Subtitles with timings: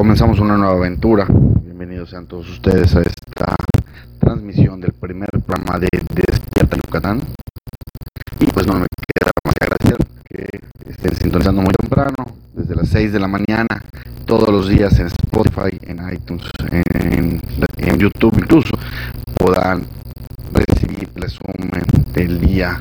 [0.00, 1.26] comenzamos una nueva aventura.
[1.28, 3.54] Bienvenidos sean todos ustedes a esta
[4.18, 7.20] transmisión del primer programa de Despierta Yucatán.
[8.38, 12.14] Y pues no me queda más que agradecer que estén sintonizando muy temprano,
[12.54, 13.66] desde las 6 de la mañana,
[14.24, 18.70] todos los días en Spotify, en iTunes, en, YouTube incluso,
[19.34, 19.84] puedan
[20.50, 21.82] recibir el resumen
[22.14, 22.80] del día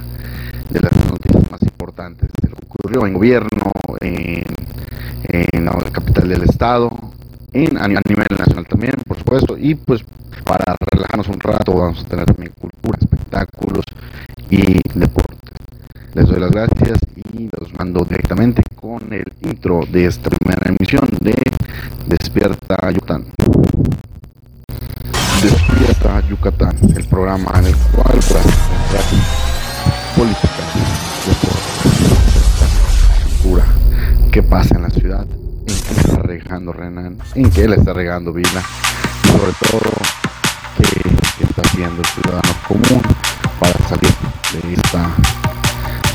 [0.70, 4.45] de las noticias más importantes de lo que ocurrió en gobierno, en,
[5.32, 6.89] en la capital del estado,
[7.54, 10.03] en, a nivel nacional también, por supuesto, y pues
[10.44, 13.86] para relajarnos un rato vamos a tener también cultura, espectáculos
[14.50, 15.38] y deportes.
[16.13, 17.00] Les doy las gracias
[17.34, 21.36] y los mando directamente con el intro de esta primera emisión de
[22.08, 23.25] Despierta Yucatán.
[25.44, 29.03] Despierta Yucatán, el programa en el cual podrás encontrar
[30.16, 30.64] política,
[31.25, 31.69] cultura,
[34.39, 38.31] qué pasa en la ciudad, en qué está regando Renan, en qué le está regando
[38.31, 38.63] Vila,
[39.23, 39.91] sobre todo
[40.77, 43.02] qué, está haciendo el ciudadano común
[43.59, 44.14] para salir
[44.53, 45.09] de esta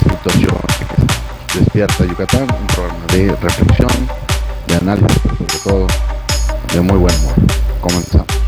[0.08, 0.56] situación
[1.54, 4.08] despierta Yucatán, un programa de reflexión,
[4.68, 5.86] de análisis, sobre todo
[6.72, 7.34] de muy buen humor.
[7.82, 8.43] Comenzamos.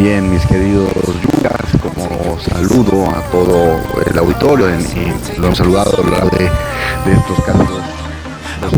[0.00, 6.02] Bien, mis queridos yucas, como saludo a todo el auditorio y lo hemos saludado a
[6.02, 7.68] lo largo de, de estos casos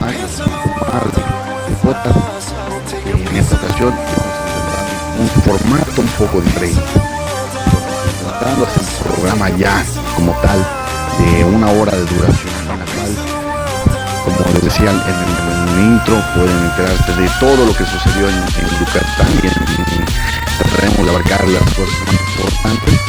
[0.03, 0.43] años
[0.81, 2.19] más de, podcast.
[3.07, 3.95] En esta ocasión
[5.21, 6.83] un formato un poco diferente.
[8.29, 9.85] Tratando un programa ya
[10.17, 10.59] como tal
[11.21, 13.15] de una hora de duración en la cual,
[14.25, 18.29] como les decía en el, en el intro, pueden enterarse de todo lo que sucedió
[18.29, 20.22] en, en Yucatán y en,
[20.83, 23.01] trataremos de abarcar las cosas más importantes,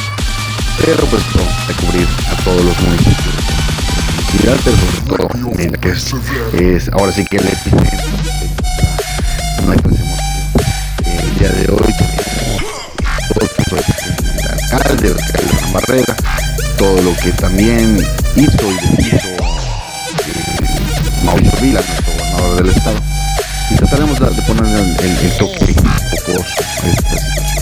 [0.85, 3.35] pero pues no, de cubrir a todos los municipios.
[4.34, 6.13] Y pero sobre todo, en que es,
[6.53, 8.00] es, ahora sí que el epicentro
[9.66, 10.19] no hay pues emoción.
[11.06, 12.61] El día de hoy tenemos
[13.39, 16.16] el del alcalde, el alcalde de Barrera,
[16.78, 17.97] todo lo que también
[18.35, 19.38] hizo y deshizo eh,
[21.23, 22.97] Mauricio Vila, nuestro gobernador del estado.
[23.72, 26.45] Y trataremos de, poner el, el, el toque un poco
[26.85, 27.53] esta Esperemos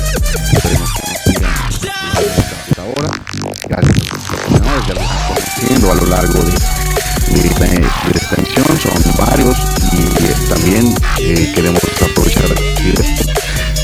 [6.12, 8.66] largo de, de, de esta emisión.
[8.82, 9.58] Son varios
[9.94, 13.24] y también eh, queremos aprovechar esto,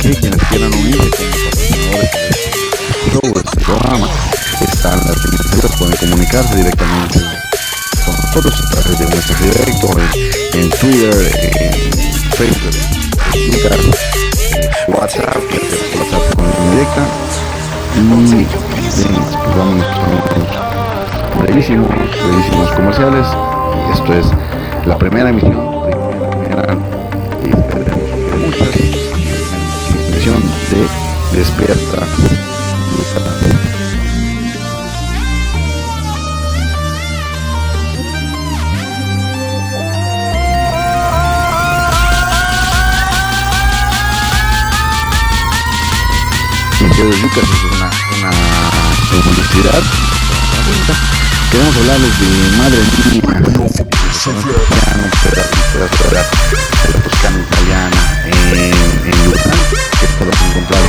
[0.02, 1.26] que quienes quieran unirse
[3.14, 4.10] con los este programa,
[4.62, 7.20] están las líneas pueden comunicarse directamente
[8.06, 9.88] con nosotros a través de un mensaje directo
[10.54, 12.76] en, Twitter, en Facebook,
[13.34, 13.80] en Twitter,
[14.88, 17.04] en WhatsApp, en WhatsApp con directa.
[17.96, 18.00] Y
[18.36, 20.77] bien, pues vamos
[21.40, 23.28] brevísimos, brevísimos comerciales.
[23.88, 24.26] Y esto es
[24.86, 25.82] la primera emisión,
[26.44, 26.74] primera,
[27.44, 27.50] y
[28.46, 28.76] muchas,
[30.10, 32.08] emisión de Despierta
[47.22, 49.84] Lucas, es una, una publicidad.
[51.52, 52.28] Queremos hablarles de
[52.58, 52.78] Madre
[53.12, 53.22] Mía,
[56.12, 56.24] la
[57.04, 59.32] Toscana Italiana en, en
[60.00, 60.84] que podemos encontrar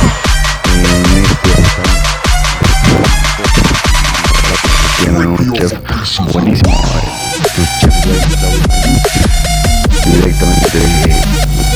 [0.75, 1.51] en este
[5.03, 5.73] Tienen un chef
[6.33, 6.73] buenísimo,
[10.05, 10.83] directamente de,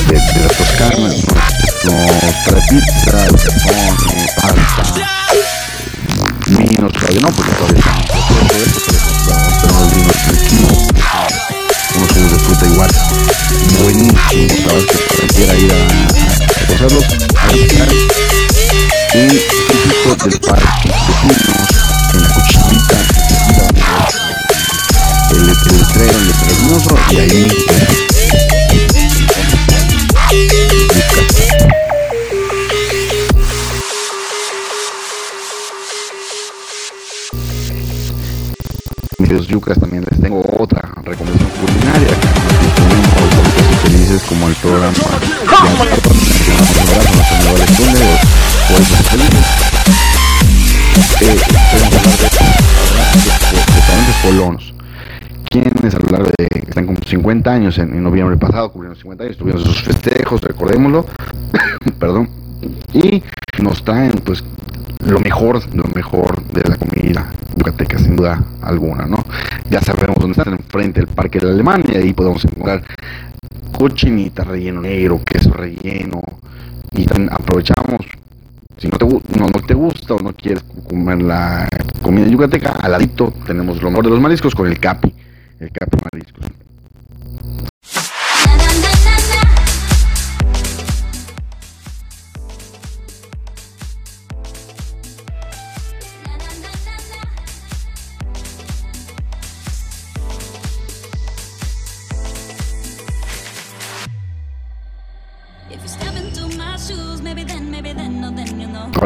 [0.08, 1.08] de, de la Toscana,
[1.84, 2.24] nos
[2.68, 3.20] pizza,
[39.30, 42.08] Mis yucas también les tengo otra recomendación culinaria
[43.82, 44.92] felices como el programa
[53.74, 54.74] restaurantes colonos
[55.48, 59.36] quienes a lo largo de están como 50 años en, noviembre pasado, cumplieron 50 años,
[59.36, 61.06] tuvimos esos festejos, recordémoslo,
[62.00, 62.28] perdón,
[62.92, 63.22] y
[63.62, 64.42] nos traen pues
[65.04, 69.24] lo mejor, lo mejor de la comida yucateca, sin duda alguna, ¿no?
[69.70, 72.82] Ya sabemos dónde está, enfrente del Parque de la Alemania, ahí podemos encontrar
[73.76, 76.22] cochinita relleno negro, queso relleno,
[76.92, 78.00] y aprovechamos
[78.78, 79.06] si no te,
[79.38, 81.68] no, no te gusta o no quieres comer la
[82.02, 85.12] comida yucateca, al ladito tenemos lo mejor de los mariscos con el capi,
[85.60, 86.44] el capi mariscos.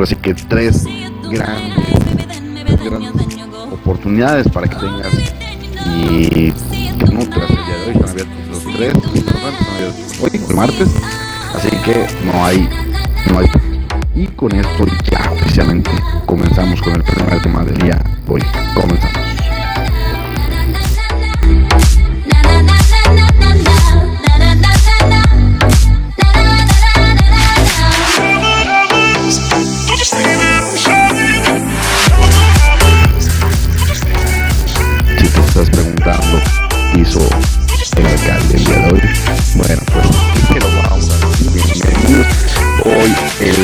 [0.06, 0.84] Sí que tres
[1.30, 1.86] grandes,
[3.72, 5.12] oportunidades para que tengas
[5.86, 7.92] y que nutras el día de hoy.
[7.94, 8.92] Están abiertos los tres
[10.20, 10.88] hoy, el martes,
[11.54, 12.68] así que no hay,
[13.30, 13.46] no hay.
[14.14, 15.90] Y con esto ya oficialmente
[16.26, 18.42] comenzamos con el primer tema del día hoy.
[18.74, 19.37] Comenzamos.
[36.96, 37.20] Hizo
[37.96, 39.00] el alcalde el día de hoy.
[39.54, 40.06] Bueno, pues
[40.48, 41.12] que lo vamos a
[41.52, 42.26] decir.
[42.84, 43.56] Hoy el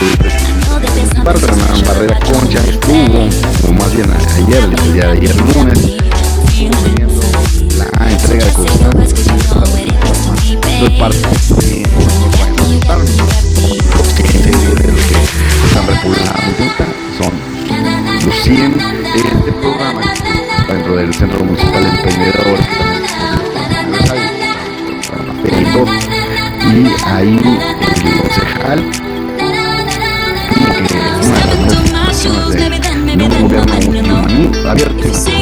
[1.25, 1.55] parte la
[1.87, 3.29] barrera concha estuvo,
[3.69, 5.81] o más bien ayer, el día de ayer lunes,
[7.79, 8.47] la entrega
[10.81, 11.85] de parte de
[15.87, 16.65] republicando
[17.19, 17.32] son
[18.25, 18.85] los 100 de
[19.17, 20.00] este programa
[20.69, 21.91] dentro del Centro Municipal de
[25.88, 28.81] Emprendedores y ahí el concejal
[32.22, 33.48] que una de las de un
[33.86, 35.33] gobierno abierto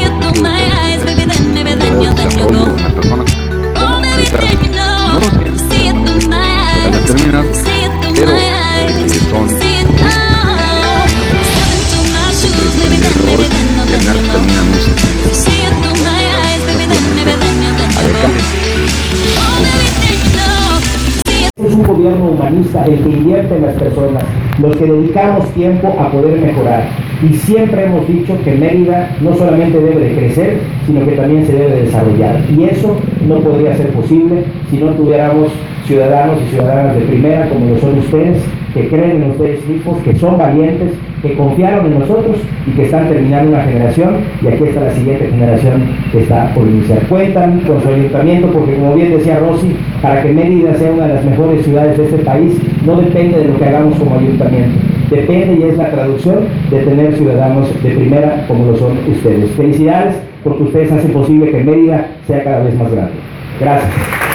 [22.85, 24.23] el que invierte en las personas,
[24.59, 26.83] los que dedicamos tiempo a poder mejorar.
[27.21, 31.53] Y siempre hemos dicho que Mérida no solamente debe de crecer, sino que también se
[31.53, 32.41] debe de desarrollar.
[32.49, 32.97] Y eso
[33.27, 35.51] no podría ser posible si no tuviéramos
[35.85, 38.43] ciudadanos y ciudadanas de primera como lo son ustedes,
[38.73, 42.37] que creen en ustedes mismos, que son valientes, que confiaron en nosotros
[42.67, 46.67] y que están terminando una generación y aquí está la siguiente generación que está por
[46.67, 46.99] iniciar.
[47.07, 51.13] Cuentan con su ayuntamiento porque como bien decía Rosy, para que Mérida sea una de
[51.15, 54.77] las mejores ciudades de este país no depende de lo que hagamos como ayuntamiento,
[55.09, 56.39] depende y es la traducción
[56.69, 59.49] de tener ciudadanos de primera como lo son ustedes.
[59.51, 63.13] Felicidades porque ustedes hacen posible que Mérida sea cada vez más grande.
[63.61, 64.32] Gracias.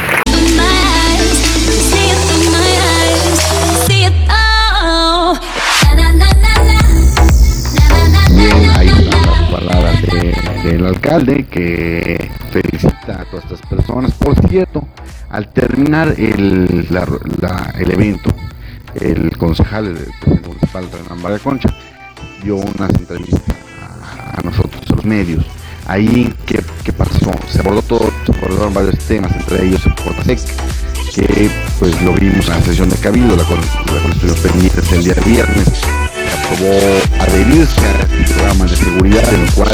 [10.71, 14.13] Del alcalde que felicita a todas estas personas.
[14.13, 14.87] Por cierto,
[15.31, 16.87] al terminar el,
[17.79, 18.31] el evento,
[19.01, 21.75] el concejal del municipal de María Concha
[22.43, 23.57] dio unas entrevistas
[24.13, 25.45] a, nosotros, a los medios.
[25.87, 27.31] Ahí, ¿qué, ¿qué, pasó?
[27.49, 30.39] Se abordó todo, se abordaron varios temas, entre ellos el Portasec,
[31.15, 35.83] que pues lo vimos en la sesión de Cabildo, la la pendientes el día viernes
[36.29, 36.73] aprobó
[37.21, 39.71] adherirse a este programa de seguridad en el cual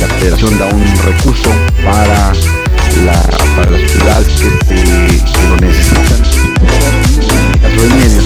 [0.00, 1.50] la federación da un recurso
[1.84, 2.32] para
[3.04, 3.22] la,
[3.56, 6.22] para las ciudades que, que lo necesitan.
[7.52, 8.24] En caso de medios,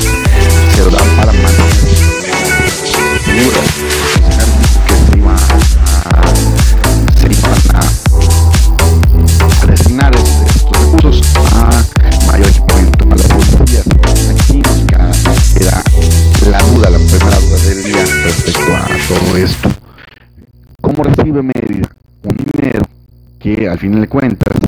[0.75, 1.88] se lo dan para mantener
[3.25, 5.00] seguras que
[9.87, 10.11] se a,
[10.47, 11.97] estos recursos a
[23.56, 24.58] que al fin de cuentas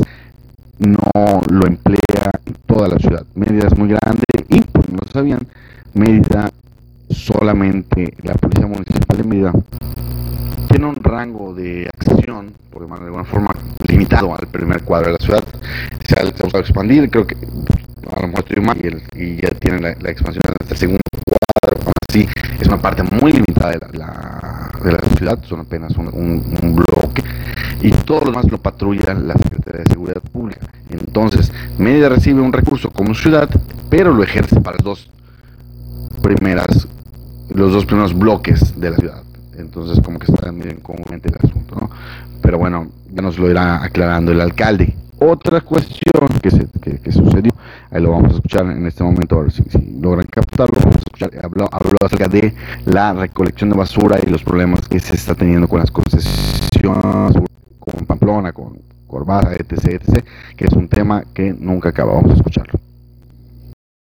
[0.78, 2.30] no lo emplea
[2.66, 3.24] toda la ciudad?
[3.34, 5.40] Mérida es muy grande y, pues no lo sabían,
[5.94, 6.50] Mérida
[7.10, 9.52] solamente la Policía Municipal de Mérida
[10.68, 13.54] tiene un rango de acción, por llamarlo de alguna forma,
[13.86, 15.44] limitado al primer cuadro de la ciudad.
[16.06, 18.78] Se ha, a expandir, creo que a lo mejor estoy mal
[19.14, 21.00] y, ya tiene la, expansión hasta el segundo
[22.10, 22.28] sí
[22.60, 27.22] es una parte muy limitada de la, de la ciudad, son apenas un, bloque
[27.80, 30.66] y todo lo demás lo patrulla la Secretaría de Seguridad Pública.
[30.90, 33.48] Entonces, Mérida recibe un recurso como ciudad,
[33.88, 35.10] pero lo ejerce para las dos
[36.22, 36.88] primeras,
[37.48, 39.22] los dos primeros bloques de la ciudad.
[39.56, 41.90] Entonces, como que está bien congruente el asunto, ¿no?
[42.42, 44.94] Pero bueno, ya nos lo irá aclarando el alcalde.
[45.18, 47.52] Otra cuestión que, se, que, sucedió,
[47.90, 49.62] ahí lo vamos a escuchar en este momento, a ver si,
[50.00, 52.54] logran captarlo, vamos a escuchar, habló, habló, acerca de
[52.86, 57.36] la recolección de basura y los problemas que se está teniendo con las concesiones,
[57.90, 60.24] con Pamplona, con Corbada, etc., etc.,
[60.56, 62.78] que es un tema que nunca acaba, vamos a escucharlo.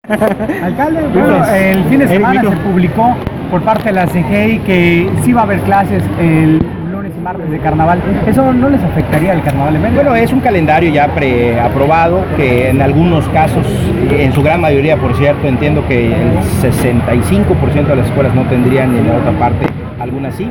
[0.63, 3.17] Alcalde, el fin de semana se publicó
[3.51, 6.61] por parte de la CGI que sí va a haber clases el
[6.93, 8.01] lunes y martes de carnaval.
[8.27, 12.83] ¿Eso no les afectaría el carnaval en Bueno, es un calendario ya preaprobado que en
[12.83, 13.67] algunos casos,
[14.11, 18.93] en su gran mayoría, por cierto, entiendo que el 65% de las escuelas no tendrían
[18.93, 19.67] ni en la otra parte
[20.07, 20.49] algunas sí,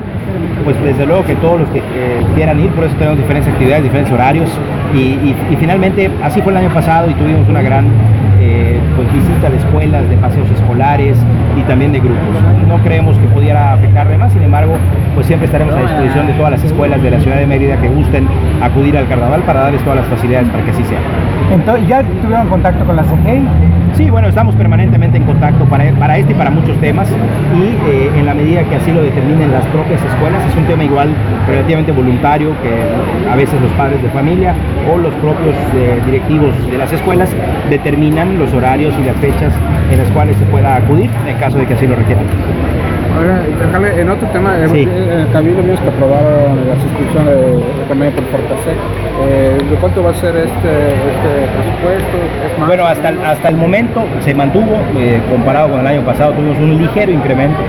[0.63, 1.81] pues desde luego que todos los que
[2.35, 4.49] quieran ir, por eso tenemos diferentes actividades, diferentes horarios
[4.93, 7.89] y, finalmente así fue el año pasado y tuvimos una gran eh,
[8.95, 11.17] pues visita de escuelas, de paseos escolares
[11.57, 12.35] y también de grupos.
[12.67, 14.75] No creemos que pudiera afectar de más, sin embargo,
[15.13, 17.87] pues siempre estaremos a disposición de todas las escuelas de la ciudad de Mérida que
[17.87, 18.27] gusten
[18.61, 20.99] acudir al carnaval para darles todas las facilidades para que así sea.
[21.51, 23.47] Entonces, ¿Ya tuvieron contacto con la CGI?
[23.93, 28.11] Sí, bueno, estamos permanentemente en contacto para, para este y para muchos temas y eh,
[28.13, 31.09] en la medida que así lo determinen las propias escuelas, es un tema igual
[31.47, 34.53] relativamente voluntario que a veces los padres de familia
[34.91, 37.29] o los propios eh, directivos de las escuelas
[37.69, 39.53] determinan los horarios y las fechas
[39.89, 42.25] en las cuales se pueda acudir en caso de que así lo requieran.
[43.15, 43.41] Ahora,
[43.97, 44.81] en otro tema, sí.
[44.81, 48.75] en el cabildo vimos que aprobaron la suscripción de, convenio por Fortasec.
[49.23, 52.65] Eh, ¿De cuánto va a ser este, este presupuesto?
[52.67, 56.57] Bueno, hasta el, hasta el momento se mantuvo, eh, comparado con el año pasado, tuvimos
[56.57, 57.59] un ligero incremento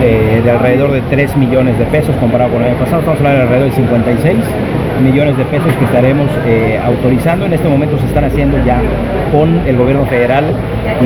[0.00, 3.40] eh, de alrededor de 3 millones de pesos comparado con el año pasado, estamos hablando
[3.40, 4.36] de alrededor de 56
[5.00, 7.46] millones de pesos que estaremos eh, autorizando.
[7.46, 8.80] En este momento se están haciendo ya
[9.32, 10.44] con el gobierno federal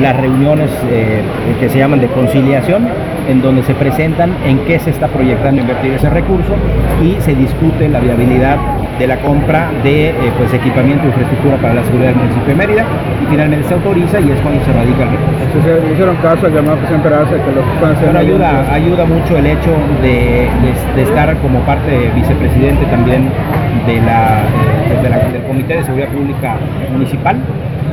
[0.01, 1.21] las reuniones eh,
[1.59, 2.87] que se llaman de conciliación,
[3.27, 6.55] en donde se presentan en qué se está proyectando invertir ese recurso
[7.03, 8.57] y se discute la viabilidad
[8.99, 12.55] de la compra de eh, pues, equipamiento e infraestructura para la seguridad del municipio de
[12.55, 12.85] Mérida
[13.21, 15.41] y finalmente se autoriza y es cuando se radica el recurso.
[15.43, 17.65] Entonces, hicieron caso al llamado que que los
[17.99, 19.71] Pero ayuda, ayuda mucho el hecho
[20.01, 20.47] de,
[20.95, 23.29] de, estar como parte vicepresidente también
[23.87, 24.43] de la,
[24.89, 26.57] eh, del Comité de Seguridad Pública
[26.91, 27.37] Municipal.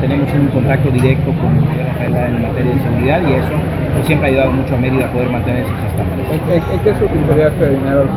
[0.01, 1.61] Tenemos un contacto directo con
[1.99, 3.53] federal en materia de seguridad y eso
[3.95, 6.27] pues, siempre ha ayudado mucho a Mérida a poder mantener esos estándares.
[6.31, 8.09] ¿En, qué se utilizaría este dinero?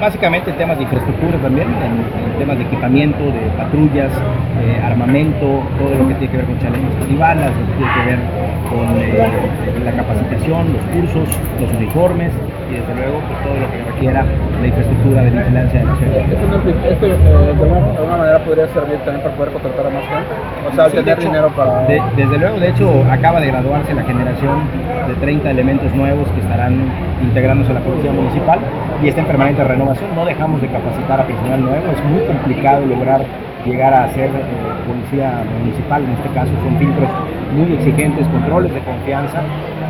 [0.00, 4.10] Básicamente en temas de infraestructura también, en, temas de equipamiento, de patrullas,
[4.64, 8.04] eh, armamento, todo lo que tiene que ver con chalecos balas, lo que tiene que
[8.08, 8.18] ver
[8.70, 11.28] con eh, la capacitación, los cursos,
[11.60, 12.32] los uniformes
[12.70, 14.24] y desde luego pues, todo lo que requiera
[14.60, 16.16] la infraestructura de vigilancia de la ciudad.
[16.90, 20.32] ¿Esto, eh, de, alguna, manera podría servir también para poder contratar a más gente?
[20.64, 21.86] O sea, tener dinero para...
[22.16, 24.64] desde luego, de hecho, acaba de graduarse la generación
[25.08, 26.88] de 30 elementos nuevos que estarán
[27.22, 28.60] integrándose a la Policía Municipal
[29.02, 29.89] y está en permanente renovación.
[29.90, 33.26] No dejamos de capacitar a personal nuevo, es muy complicado lograr
[33.66, 34.42] llegar a ser eh,
[34.86, 37.10] policía municipal, en este caso son filtros
[37.56, 39.42] muy exigentes, controles de confianza,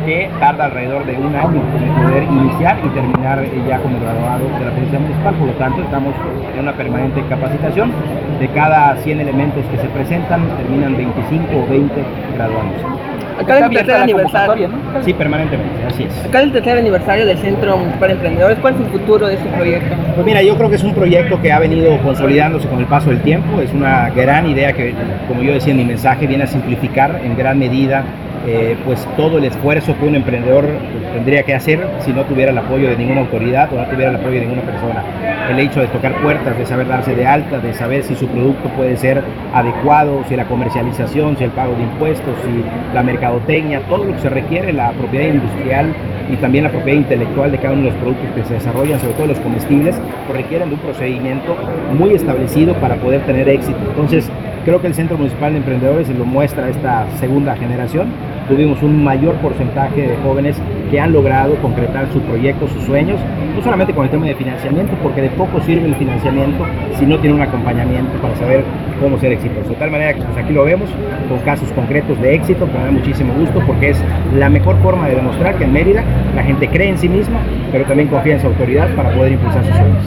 [0.03, 4.45] que tarda alrededor de un año en poder iniciar y terminar eh, ya como graduado
[4.57, 6.15] de la policía municipal, por lo tanto estamos
[6.51, 7.91] en una permanente capacitación.
[8.39, 12.03] De cada 100 elementos que se presentan, terminan 25 o 20
[12.33, 13.20] graduándose.
[13.39, 14.69] Acá es el tercer aniversario.
[15.03, 16.25] Sí, permanentemente, así es.
[16.25, 18.57] Acá el tercer aniversario del Centro de Emprendedores.
[18.59, 19.95] ¿Cuál es el futuro de este proyecto?
[20.15, 23.09] Pues mira, yo creo que es un proyecto que ha venido consolidándose con el paso
[23.09, 23.61] del tiempo.
[23.61, 24.93] Es una gran idea que,
[25.27, 28.03] como yo decía en mi mensaje, viene a simplificar en gran medida
[28.47, 30.65] eh, pues todo el esfuerzo que un emprendedor
[31.13, 34.15] tendría que hacer si no tuviera el apoyo de ninguna autoridad o no tuviera el
[34.15, 35.03] apoyo de ninguna persona.
[35.49, 38.69] El hecho de tocar puertas, de saber darse de alta, de saber si su producto
[38.69, 39.21] puede ser
[39.53, 44.21] adecuado, si la comercialización, si el pago de impuestos, si la mercadotecnia, todo lo que
[44.21, 45.93] se requiere, la propiedad industrial
[46.31, 49.13] y también la propiedad intelectual de cada uno de los productos que se desarrollan, sobre
[49.13, 49.95] todo los comestibles,
[50.27, 51.55] pues requieren de un procedimiento
[51.97, 53.77] muy establecido para poder tener éxito.
[53.87, 54.29] Entonces,
[54.65, 58.09] creo que el Centro Municipal de Emprendedores lo muestra esta segunda generación
[58.51, 60.57] tuvimos un mayor porcentaje de jóvenes
[60.91, 63.17] que han logrado concretar sus proyectos, sus sueños,
[63.55, 66.65] no solamente con el tema de financiamiento, porque de poco sirve el financiamiento
[66.99, 68.63] si no tiene un acompañamiento para saber
[68.99, 69.69] cómo ser exitoso.
[69.69, 70.89] De tal manera que pues aquí lo vemos
[71.29, 73.97] con casos concretos de éxito, que me da muchísimo gusto porque es
[74.37, 76.03] la mejor forma de demostrar que en Mérida
[76.35, 77.39] la gente cree en sí misma,
[77.71, 80.03] pero también confía en su autoridad para poder impulsar sus sueños.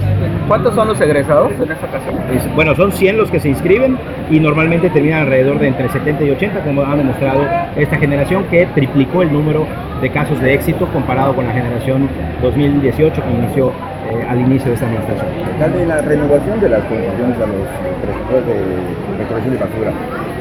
[0.46, 2.14] ¿Cuántos son los egresados en esta ocasión?
[2.54, 3.96] bueno, son 100 los que se inscriben
[4.30, 7.40] y normalmente terminan alrededor de entre 70 y 80, como han demostrado
[7.76, 9.66] esta generación que triplicó el número
[10.00, 12.08] de casos de éxito comparado con la generación
[12.42, 13.72] 2018 que inició
[14.10, 15.26] eh, al inicio de esta administración.
[15.52, 17.66] Alcalde, la renovación de las concesiones a los
[18.02, 19.92] prestadores de recolección de basura,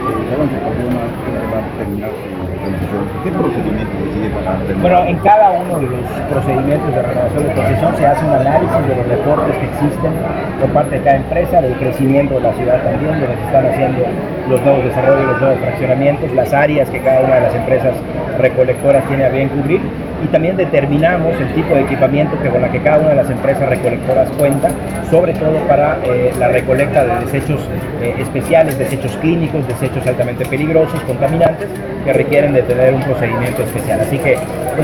[0.10, 2.12] eh, ¿saben que va a terminar
[3.24, 3.92] ¿Qué procedimiento
[4.36, 8.32] para Bueno, en cada uno de los procedimientos de renovación de concesión se hace un
[8.32, 10.12] análisis de los reportes que existen
[10.60, 13.66] por parte de cada empresa, del crecimiento de la ciudad también, de lo que están
[13.66, 14.04] haciendo
[14.50, 17.94] los nuevos desarrollos, los nuevos fraccionamientos, las áreas que cada una de las empresas
[18.40, 19.82] recolectoras tiene a bien cubrir.
[20.24, 23.30] Y también determinamos el tipo de equipamiento que con la que cada una de las
[23.30, 24.70] empresas recolectoras cuenta,
[25.12, 27.60] sobre todo para eh, la recolecta de desechos
[28.02, 31.68] eh, especiales, desechos clínicos, desechos altamente peligrosos, contaminantes,
[32.04, 34.02] que requieren de tener un procedimiento especial.
[34.02, 34.38] Así que,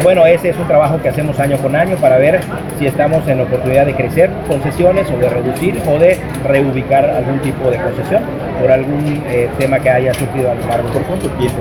[0.04, 2.40] bueno, ese es un trabajo que hacemos año con año para ver
[2.78, 7.70] si estamos en oportunidad de crecer concesiones o de reducir o de reubicar algún tipo
[7.70, 8.24] de concesión
[8.60, 10.90] por algún eh, tema que haya surgido a lo largo.
[10.90, 11.58] ¿Por cuánto tiempo?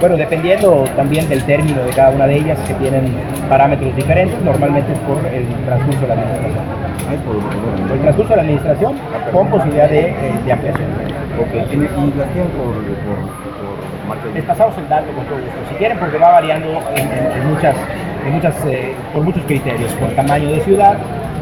[0.00, 3.12] Bueno, dependiendo también del término de cada una de ellas, que tienen
[3.48, 6.64] parámetros diferentes, normalmente es por el transcurso de la administración.
[7.24, 8.94] por el transcurso de la administración
[9.32, 10.88] con posibilidad de, eh, ampliación.
[11.38, 12.74] Ok, ¿y tienen por,
[14.08, 15.58] por, Les pasamos el dato con todo gusto.
[15.70, 17.76] Si quieren, porque va variando en, muchas,
[18.26, 20.96] en muchas, eh, por muchos criterios, por tamaño de ciudad,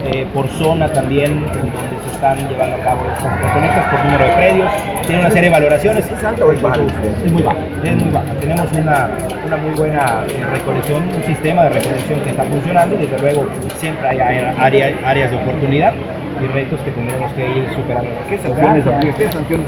[0.06, 1.72] eh, por zona también donde
[2.04, 4.70] se están llevando a cabo estas conectas, por número de predios,
[5.04, 6.06] tiene una serie de valoraciones.
[6.06, 6.80] ¿Es alto o es bajo?
[7.24, 8.26] Es muy bajo, es muy bajo.
[8.40, 9.10] Tenemos una,
[9.44, 13.48] una muy buena eh, recolección, un sistema de recolección que está funcionando y desde luego
[13.78, 15.92] siempre hay áreas, áreas de oportunidad
[16.40, 18.10] y retos que tendremos que ir superando.
[18.28, 18.84] ¿Qué sanciones,
[19.16, 19.66] ¿qué sanciones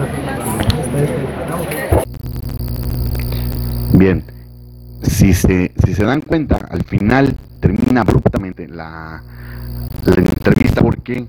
[3.94, 4.22] Bien,
[5.02, 9.22] si se, si se dan cuenta, al final termina abruptamente la,
[10.04, 11.26] la entrevista porque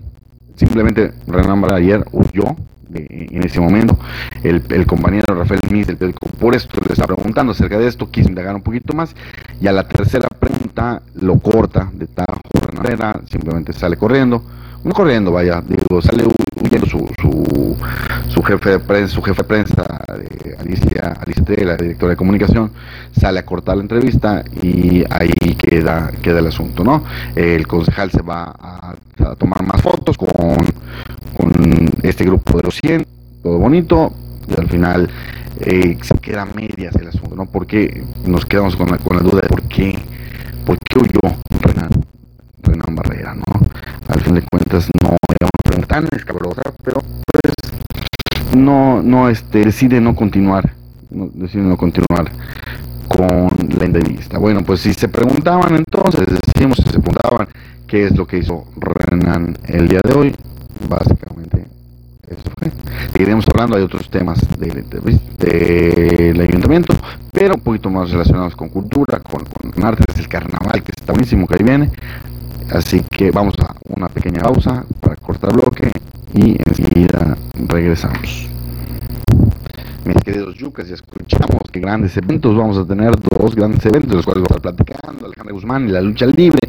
[0.56, 2.56] simplemente Renan ayer huyó
[2.94, 3.98] en ese momento.
[4.44, 8.56] El, compañero Rafael Mies del por esto le está preguntando acerca de esto, quiso indagar
[8.56, 9.16] un poquito más
[9.62, 12.40] y a la tercera pregunta lo corta de tajo
[12.74, 14.44] Herrera, simplemente sale corriendo,
[14.84, 16.24] no corriendo, vaya, digo, sale
[16.62, 17.78] huyendo su, su,
[18.30, 22.72] su, jefe de prensa, su jefe de prensa, de Alicia, Alicia la directora de comunicación,
[23.18, 27.04] sale a cortar la entrevista y ahí queda, queda el asunto, ¿no?
[27.36, 28.96] El concejal se va a,
[29.38, 30.30] tomar más fotos con,
[31.36, 31.52] con
[32.04, 33.06] este grupo de los 100,
[33.44, 34.14] todo bonito,
[34.48, 35.10] y al final
[35.62, 37.46] eh, se queda medias el asunto, ¿no?
[37.46, 39.98] Porque nos quedamos con la, con la duda de por qué,
[40.66, 41.90] por qué huyó Renan,
[42.70, 43.44] Renan Barrera, ¿no?
[44.08, 47.02] Al fin de cuentas no era una pregunta tan escabrosa, pero
[47.32, 50.72] pues no, no, este, decide no continuar,
[51.10, 52.32] no, decide no continuar
[53.08, 54.38] con la entrevista.
[54.38, 57.48] Bueno, pues si se preguntaban entonces, decimos si se preguntaban
[57.88, 60.36] qué es lo que hizo Renan el día de hoy,
[60.88, 61.66] básicamente
[62.28, 62.72] eso fue.
[63.12, 66.94] Seguiremos hablando de otros temas del de, ayuntamiento,
[67.32, 71.48] pero un poquito más relacionados con cultura, con, con arte, el carnaval que está buenísimo
[71.48, 71.90] que ahí viene.
[72.72, 75.92] Así que vamos a una pequeña pausa para cortar bloque
[76.34, 77.36] y enseguida
[77.68, 78.48] regresamos.
[80.06, 84.26] Mis queridos yucas, ya escuchamos que grandes eventos, vamos a tener dos grandes eventos, los
[84.26, 86.60] cuales vamos a estar platicando, Alejandro Guzmán y la lucha libre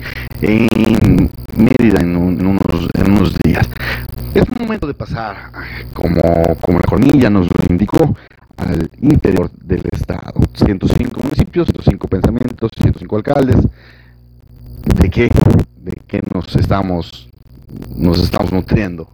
[0.41, 3.69] en Mérida en, unos, días.
[4.35, 5.37] Es momento de pasar,
[5.93, 6.23] como,
[6.61, 8.17] como la cornilla nos lo indicó,
[8.57, 10.41] al interior del estado.
[10.55, 13.57] 105 municipios, 105 pensamientos, 105 alcaldes.
[15.01, 15.31] ¿De qué?
[15.81, 17.31] ¿De qué nos estamos,
[17.97, 19.09] nos estamos nutriendo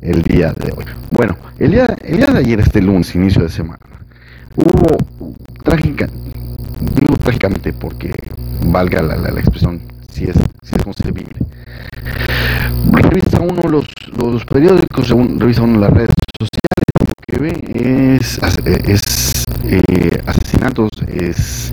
[0.00, 0.84] el día de hoy?
[1.10, 3.80] Bueno, el día, el día de ayer, este lunes, inicio de semana,
[4.54, 4.96] hubo
[5.64, 6.06] trágica,
[6.94, 8.12] digo trágicamente porque
[8.66, 11.34] valga la, la, expresión si es, si es concebible.
[12.92, 16.10] Revisa uno los, los periódicos, revisa uno las redes
[17.46, 18.38] es,
[18.86, 21.72] es eh, asesinatos, es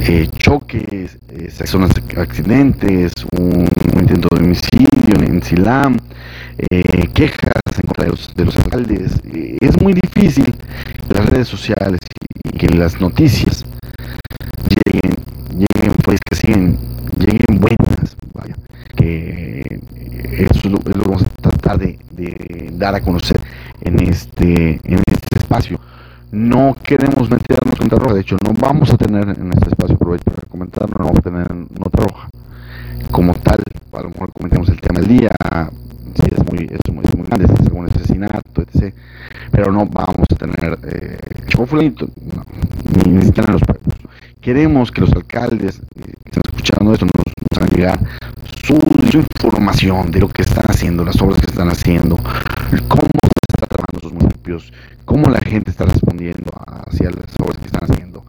[0.00, 1.18] eh, choques,
[1.64, 3.68] son accidentes, un,
[4.00, 5.96] intento de homicidio en Silam,
[6.70, 9.20] eh, quejas en contra de los, de los alcaldes.
[9.60, 10.54] es muy difícil
[11.08, 12.00] que las redes sociales
[12.44, 13.64] y que las noticias
[14.68, 15.16] lleguen,
[15.52, 16.78] lleguen pues que siguen,
[17.18, 18.54] lleguen buenas, vaya,
[18.96, 19.80] que
[20.38, 21.98] eso es lo, que vamos a tratar de,
[22.72, 23.40] dar a conocer
[23.80, 25.78] en este, en este espacio
[26.32, 30.24] no queremos meternos en roja, de hecho no vamos a tener en este espacio, aprovecho
[30.24, 32.28] para comentar, no vamos a tener nota roja
[33.10, 33.58] como tal,
[33.92, 35.30] a lo mejor comentemos el tema del día,
[36.14, 38.94] si es muy, es muy, muy grande, si es algún asesinato, etc.
[39.52, 41.18] Pero no vamos a tener eh,
[41.56, 42.44] no,
[43.06, 43.94] ni, siquiera en los pueblos.
[44.40, 47.12] Queremos que los alcaldes eh, que están escuchando esto nos,
[47.50, 48.00] nos hagan llegar
[48.64, 48.76] su,
[49.10, 52.16] su, información de lo que están haciendo, las obras que están haciendo,
[52.88, 53.08] cómo
[54.08, 54.72] sus municipios,
[55.04, 58.24] cómo la gente está respondiendo hacia las obras que están haciendo.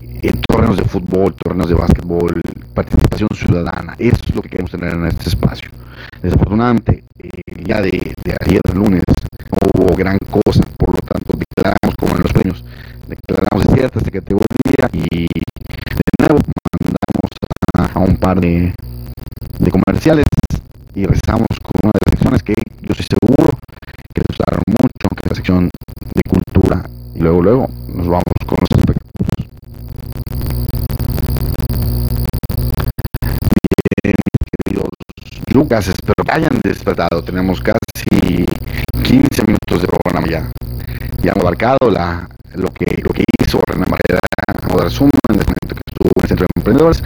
[0.00, 2.40] En torneos de fútbol, torneos de básquetbol,
[2.74, 5.70] participación ciudadana, eso es lo que queremos tener en este espacio.
[6.22, 7.30] Desafortunadamente, eh,
[7.66, 8.14] ya de,
[8.46, 9.02] ayer lunes
[9.50, 12.64] no hubo gran cosa, por lo tanto declaramos como en los premios,
[13.06, 16.40] declaramos cierta esta categoría y de nuevo
[16.82, 18.74] mandamos a, un par de,
[19.58, 20.24] de comerciales
[20.94, 23.58] y rezamos con una de las secciones que yo estoy seguro
[24.14, 25.70] que les gustaron mucho, que es la sección
[26.14, 26.82] de cultura
[27.14, 29.48] y luego luego nos vamos con los espectáculos.
[34.02, 34.14] Bien,
[34.64, 34.88] queridos
[35.52, 37.22] Lucas, espero que hayan despertado.
[37.22, 38.44] Tenemos casi
[39.04, 40.50] 15 minutos de programa ya.
[41.22, 44.18] Ya hemos abarcado la, lo, que, lo que hizo René Barrera
[44.68, 47.02] modo resumen en el momento que estuvo en el Centro de Emprendedores.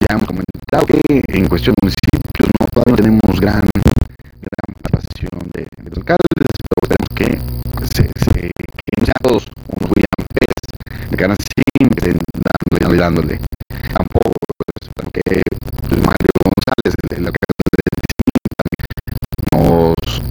[0.00, 2.48] Ya hemos comentado que en cuestión de municipios
[2.86, 6.04] no, tenemos gran, gran participación de, de los
[9.34, 12.20] todos unos William Pérez de Canacín que estén
[12.70, 13.40] dándole, dándole.
[13.92, 14.30] Tampoco
[14.94, 15.42] pues, que
[15.88, 17.80] pues, Mario González, el, el alcalde
[19.52, 20.22] nos,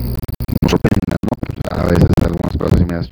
[0.61, 1.31] nos sorprenda, ¿no?
[1.39, 3.09] Pues, a veces algunas cosas y me das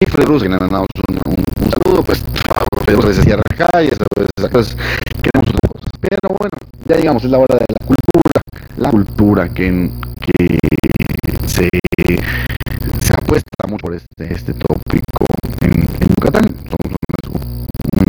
[0.00, 3.98] y Fred Ruz, que le mandamos un, un, un, saludo, pues a veces cierra calles,
[3.98, 4.76] a veces cosas,
[5.22, 5.90] queremos otras cosas.
[6.00, 8.40] Pero bueno, ya digamos, es la hora de la cultura,
[8.76, 10.58] la cultura que, que
[11.46, 11.68] se,
[13.00, 14.81] se apuesta mucho por este, este tópico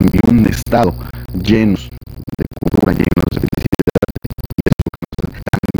[0.04, 0.94] un, un, estado
[1.42, 1.89] llenos
[2.38, 4.04] de cultura, llenos de felicidad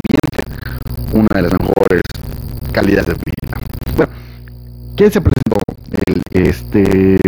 [0.08, 2.02] y eso que una de las mejores
[2.72, 3.58] calidades de vida.
[3.96, 4.14] Bueno,
[4.96, 5.58] ¿qué se presentó?
[6.08, 7.20] El, este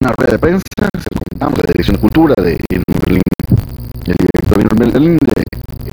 [0.00, 2.58] una rueda de prensa, se lo comentamos, de la Dirección de Cultura de
[3.00, 3.22] Berlín,
[4.06, 5.42] el director de Berlín de,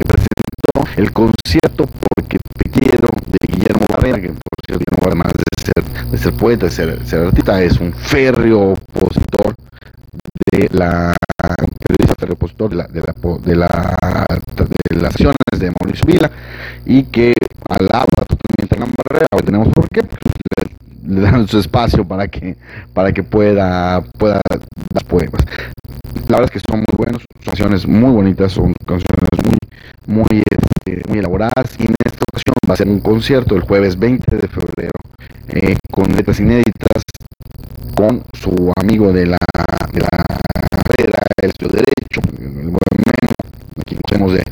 [0.03, 5.42] presentó el concierto Porque te quiero de Guillermo Barrera, que por cierto Guillermo Barrera, de
[6.11, 9.55] de ser poeta, de ser, ser artista, es un férreo opositor
[10.51, 11.15] de la
[12.29, 14.25] opositor de la de la de, la,
[14.89, 16.31] de las acciones de Mauricio Vila
[16.85, 17.33] y que
[17.69, 20.01] alaba totalmente a Barrera, ahora tenemos por qué,
[21.05, 22.55] le dan su espacio para que
[22.93, 24.41] para que pueda pueda
[24.93, 25.41] las poemas.
[26.27, 29.57] La verdad es que son muy buenos son canciones muy bonitas son canciones muy
[30.05, 30.43] muy
[30.85, 31.75] este, muy elaboradas.
[31.79, 34.91] Y en esta ocasión va a ser un concierto el jueves 20 de febrero
[35.49, 37.03] eh, con letras inéditas
[37.95, 39.37] con su amigo de la
[39.91, 43.33] de la carrera el derecho el buen Memo
[43.79, 44.43] aquí conocemos de,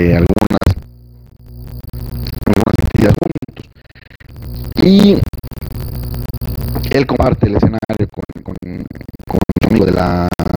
[0.00, 0.61] de algunas
[4.76, 5.18] y
[6.90, 8.56] él comparte el escenario con, con,
[9.26, 10.50] con su amigo de la, de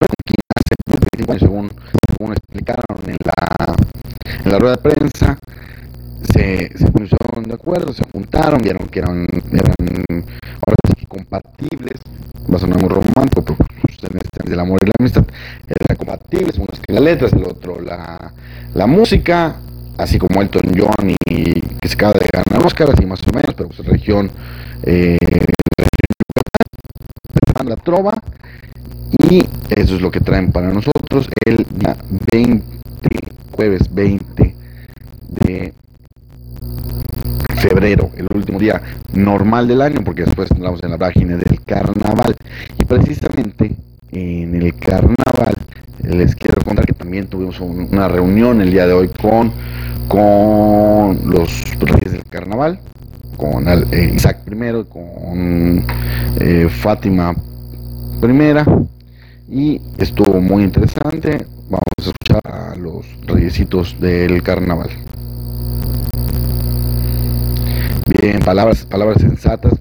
[0.00, 1.72] la quien hace 25 años, según,
[2.08, 3.76] según explicaron en la,
[4.44, 5.38] en la rueda de prensa,
[6.22, 10.24] se, se pusieron de acuerdo, se juntaron, vieron que eran, eran
[10.66, 12.00] ahora sí compatibles,
[12.52, 15.24] va a sonar muy romántico, pero pues, en este del amor y la amistad,
[15.66, 18.32] eran compatibles, uno escribe las letras, el otro la,
[18.74, 19.56] la música,
[19.98, 23.54] así como Elton John y que se acaba de ganar Oscar, así más o menos,
[23.54, 24.30] pero pues región,
[24.84, 25.18] eh,
[27.64, 28.14] la trova
[29.28, 31.96] y eso es lo que traen para nosotros el día
[32.32, 32.64] 20,
[33.52, 34.54] jueves 20
[35.28, 35.74] de
[37.56, 38.80] febrero, el último día
[39.12, 42.36] normal del año, porque después entramos en la página del carnaval.
[42.78, 43.74] Y precisamente
[44.12, 45.54] en el carnaval
[46.02, 46.57] les quiero
[47.08, 49.50] también tuvimos un, una reunión el día de hoy con
[50.08, 52.80] con los reyes del carnaval,
[53.38, 55.86] con eh, Isaac I, con
[56.38, 57.34] eh, Fátima
[58.22, 61.46] I, y estuvo muy interesante.
[61.70, 64.90] Vamos a escuchar a los reyesitos del carnaval.
[68.20, 69.72] Bien, palabras, palabras sensatas,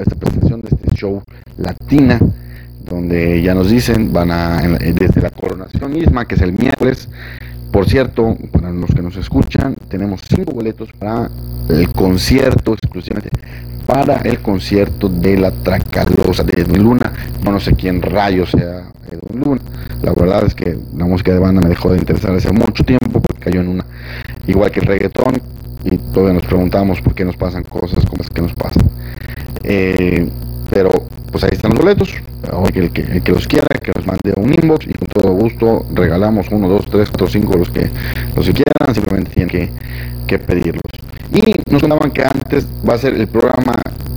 [0.00, 1.22] esta presentación de este show
[1.58, 2.18] latina,
[2.92, 7.08] donde ya nos dicen, van a, desde la coronación misma, que es el miércoles,
[7.72, 11.30] por cierto, para los que nos escuchan, tenemos cinco boletos para
[11.70, 13.30] el concierto, exclusivamente
[13.86, 17.12] para el concierto de la Tracalosa de Edwin Luna.
[17.42, 19.60] No, no sé quién rayo sea Edwin Luna.
[20.02, 23.20] La verdad es que la música de banda me dejó de interesar hace mucho tiempo
[23.20, 23.84] porque cayó en una,
[24.46, 25.40] igual que el reggaetón,
[25.84, 28.88] y todavía nos preguntamos por qué nos pasan cosas como es que nos pasan.
[29.64, 30.28] Eh,
[30.72, 30.90] pero
[31.30, 32.14] pues ahí están los boletos.
[32.74, 35.86] El que, el que los quiera, que nos mande un inbox y con todo gusto
[35.94, 37.88] regalamos uno, dos, tres, cuatro, cinco, los que
[38.34, 39.70] los que quieran, simplemente tienen que,
[40.26, 40.82] que pedirlos.
[41.32, 43.74] Y nos contaban que antes va a ser el programa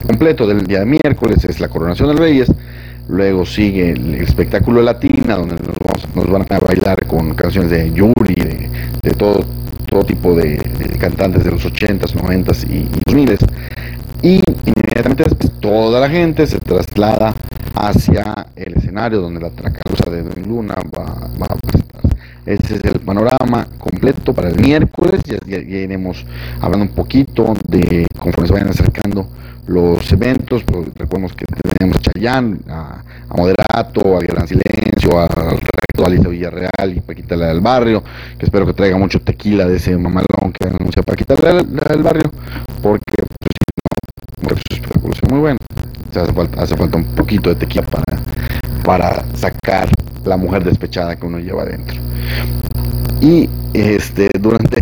[0.07, 2.51] completo del día de miércoles, es la coronación de reyes,
[3.07, 7.91] luego sigue el, espectáculo latina, donde nos, vamos, nos, van a bailar con canciones de
[7.91, 8.35] Yuri,
[9.03, 9.45] de, todo,
[9.89, 10.57] todo tipo de,
[10.99, 13.37] cantantes de los 80s, 90s y, y 2000
[14.21, 17.33] y inmediatamente después toda la gente se traslada
[17.75, 22.09] hacia el escenario donde la Tracalosa de Luna va, va, a presentarse.
[22.45, 25.21] Este es el panorama completo para el miércoles.
[25.25, 26.25] Ya, iremos
[26.61, 29.27] hablando un poquito de conforme se vayan acercando
[29.67, 30.63] los eventos.
[30.63, 31.45] Pues, recordemos que
[31.77, 33.03] tenemos a Chayán, a,
[33.35, 38.03] Moderato, a Gran Silencio, a Recto, Alicia Villarreal y Paquita la del Barrio.
[38.37, 42.31] Que espero que traiga mucho tequila de ese mamalón que anuncia Paquita la del Barrio.
[42.81, 43.64] Porque pues,
[45.29, 45.57] muy bueno.
[46.09, 48.21] Hace falta, hace falta un poquito de tequila para,
[48.83, 49.89] para sacar
[50.23, 51.97] la mujer despechada que uno lleva adentro.
[53.21, 54.81] Y este durante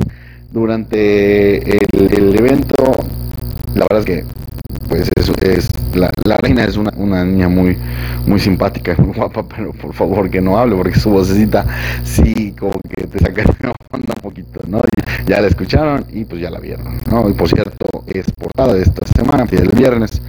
[0.52, 2.76] durante el, evento,
[3.74, 4.26] la verdad es que
[4.88, 7.76] pues es, es la, la, reina es una, una, niña muy
[8.28, 11.66] muy simpática, muy guapa, pero por favor que no hable porque su vocecita
[12.04, 13.44] sí como que te saca
[13.94, 14.82] onda un poquito, ¿no?
[15.26, 17.30] ya la escucharon y pues ya la vieron, ¿no?
[17.30, 20.22] Y por cierto, es portada de esta semana, del viernes,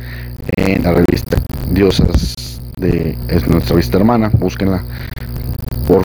[0.57, 1.39] en la revista
[1.71, 2.35] Diosas
[2.77, 4.83] de es nuestra revista hermana, búsquenla
[5.87, 6.05] por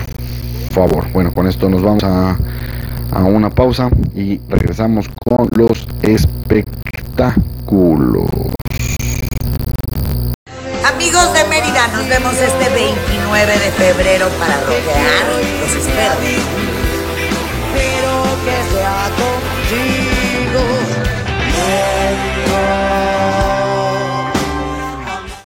[0.72, 1.10] favor.
[1.12, 2.38] Bueno, con esto nos vamos a,
[3.12, 8.30] a una pausa y regresamos con los espectáculos.
[10.86, 15.26] Amigos de Mérida, nos vemos este 29 de febrero para rodear.
[15.62, 16.59] Los espero.
[18.46, 20.64] Que sea contigo.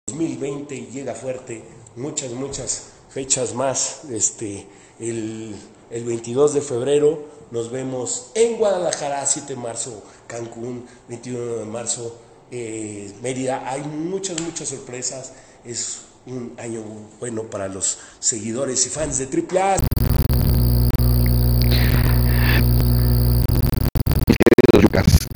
[0.06, 1.62] 2020 llega fuerte,
[1.96, 4.04] muchas, muchas fechas más.
[4.10, 4.66] Este,
[4.98, 5.54] el,
[5.90, 12.18] el 22 de febrero nos vemos en Guadalajara, 7 de marzo, Cancún, 21 de marzo,
[12.50, 13.68] eh, Mérida.
[13.70, 15.32] Hay muchas, muchas sorpresas.
[15.64, 16.82] Es un año
[17.20, 19.97] bueno para los seguidores y fans de AAA.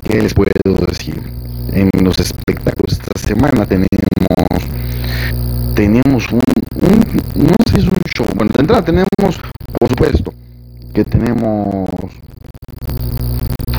[0.03, 0.51] ¿Qué les puedo
[0.89, 1.21] decir?
[1.73, 3.89] En los espectáculos esta semana tenemos
[5.75, 6.43] tenemos un,
[7.35, 10.35] no sé es un show, bueno, de entrada tenemos, por supuesto,
[10.93, 11.89] que tenemos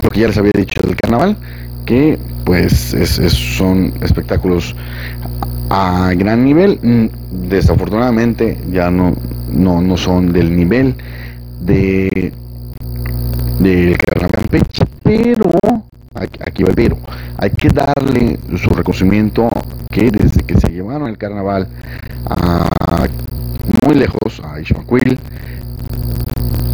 [0.02, 1.38] lo que ya les había dicho del carnaval,
[1.86, 4.76] que pues es, son espectáculos
[5.69, 9.15] a gran nivel, mm, desafortunadamente ya no,
[9.52, 10.96] no, no son del nivel
[11.62, 12.34] de
[13.60, 14.84] del carnaval Campeche,
[15.15, 15.52] pero
[16.45, 16.97] aquí va el pero,
[17.38, 19.47] hay que darle su reconocimiento
[19.91, 21.67] que desde que se llevaron el carnaval
[22.30, 22.69] a
[23.86, 25.19] muy lejos, a Ismaquil,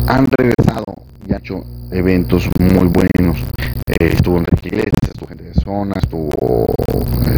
[0.07, 0.85] han regresado
[1.27, 3.39] y han hecho eventos muy buenos.
[3.87, 6.67] Eh, estuvo Enrique Iglesias, estuvo gente de zona, estuvo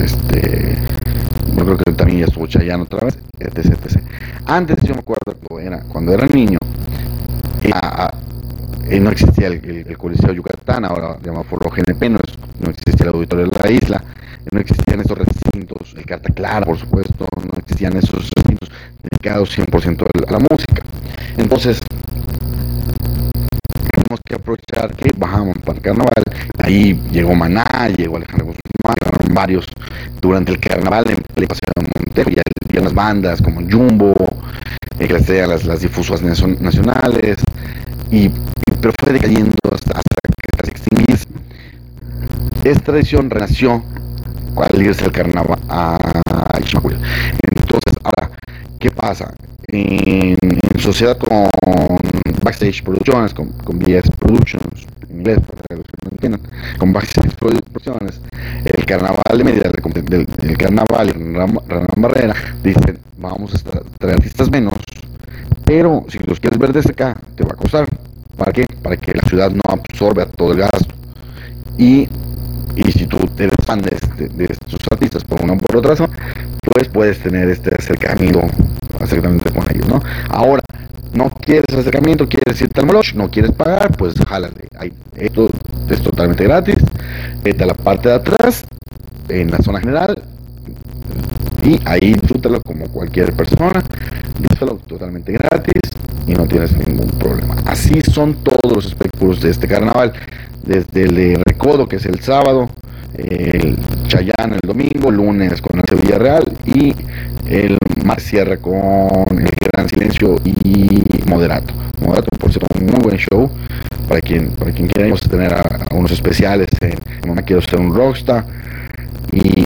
[0.03, 0.77] este
[1.57, 4.03] yo creo que también ya estuvo Chayano otra vez, etc, etc.
[4.45, 6.57] Antes yo me acuerdo cuando era, cuando era niño,
[8.89, 12.19] eh, no existía el, Coliseo Yucatán, ahora llama Foro GNP, no,
[12.59, 14.03] no existía el auditorio de la isla,
[14.51, 18.69] no existían esos recintos, el Carta Clara, por supuesto, no existían esos recintos
[19.03, 20.83] dedicados 100% a la música.
[21.37, 21.81] Entonces,
[23.91, 26.23] tenemos que aprovechar que bajamos para el carnaval,
[26.59, 29.65] ahí llegó Maná, llegó Alejandro Guzmán, llegaron varios
[30.21, 34.13] durante el carnaval en el Paseo de Montero, y las bandas como Jumbo,
[35.01, 37.37] eh, que las, las difusas nacionales,
[38.11, 38.29] y,
[38.79, 40.19] pero fue decayendo hasta, hasta
[40.59, 41.27] que se extinguirse.
[42.63, 43.83] Esta tradición renació
[44.53, 45.97] cuál es el carnaval a
[46.59, 48.31] Entonces, ahora,
[48.79, 49.33] ¿qué pasa?
[49.69, 50.37] En,
[50.77, 51.47] sociedad con
[52.43, 56.41] Backstage Productions, con, con BS Productions, inglés para los que no entiendan,
[56.77, 58.21] con Backstage Productions,
[58.65, 59.71] el carnaval de Mérida,
[60.09, 64.73] del, el carnaval y Barrera, dicen, vamos a traer artistas menos,
[65.65, 67.87] pero si los quieres ver desde acá, te va a costar.
[68.37, 68.65] ¿Para qué?
[68.81, 70.95] Para que la ciudad no absorba todo el gasto.
[71.77, 72.07] Y
[72.75, 73.97] y si tú eres fan de,
[74.45, 76.09] estos artistas por una o por otra razón,
[76.73, 78.41] pues puedes tener este acercamiento,
[78.99, 80.01] acercamiento con ellos, ¿no?
[80.29, 80.63] Ahora,
[81.13, 84.67] no quieres acercamiento, quieres irte al Moloch, no quieres pagar, pues jálale.
[85.15, 85.49] esto
[85.89, 86.75] es totalmente gratis.
[87.43, 88.65] Vete a la parte de atrás,
[89.29, 90.21] en la zona general,
[91.63, 93.83] y ahí disfrútalo como cualquier persona.
[94.39, 95.81] Disfrútalo totalmente gratis
[96.27, 97.55] y no tienes ningún problema.
[97.65, 100.13] Así son todos los espectáculos de este carnaval
[100.63, 102.69] desde el Recodo, que es el sábado,
[103.15, 106.93] el Chayán el domingo, lunes con el Villarreal y
[107.47, 111.73] el más cierra con el Gran Silencio y Moderato.
[112.01, 113.49] Moderato, por cierto, un muy buen show.
[114.07, 116.95] Para quien, para quien quiera, vamos a tener a, unos especiales en,
[117.27, 118.45] Mamá Quiero Ser un Rockstar.
[119.31, 119.63] Y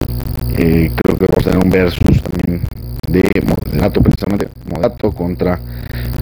[0.58, 2.62] eh, creo que vamos a tener un versus también
[3.08, 5.60] de Moderato, precisamente Moderato contra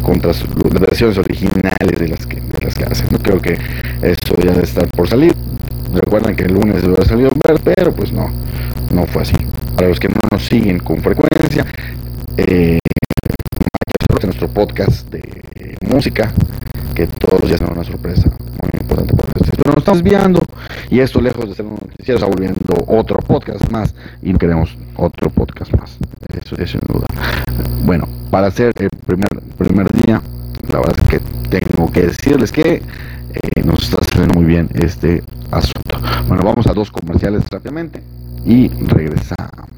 [0.01, 3.07] contra las versiones originales de las que, de las que hacen.
[3.11, 3.53] No creo que
[4.01, 5.33] eso ya debe estar por salir.
[5.93, 8.29] Recuerdan que el lunes debe haber salido ver, pero pues no,
[8.91, 9.35] no fue así.
[9.75, 11.65] Para los que no nos siguen con frecuencia,
[12.37, 12.79] eh,
[14.21, 16.31] nuestro podcast de música,
[16.95, 18.29] que todos los días es una sorpresa
[18.61, 19.51] muy importante para ustedes.
[19.57, 20.41] Pero nos estamos desviando
[20.89, 25.29] y esto lejos de ser un noticiero está volviendo otro podcast más y queremos otro
[25.29, 25.97] podcast más.
[26.39, 27.05] Eso es sin duda.
[27.85, 30.21] Bueno, para hacer el primer, primer día,
[30.71, 32.81] la verdad es que tengo que decirles que
[33.33, 35.99] eh, nos está saliendo muy bien este asunto.
[36.27, 38.01] Bueno, vamos a dos comerciales rápidamente
[38.45, 39.73] y regresamos.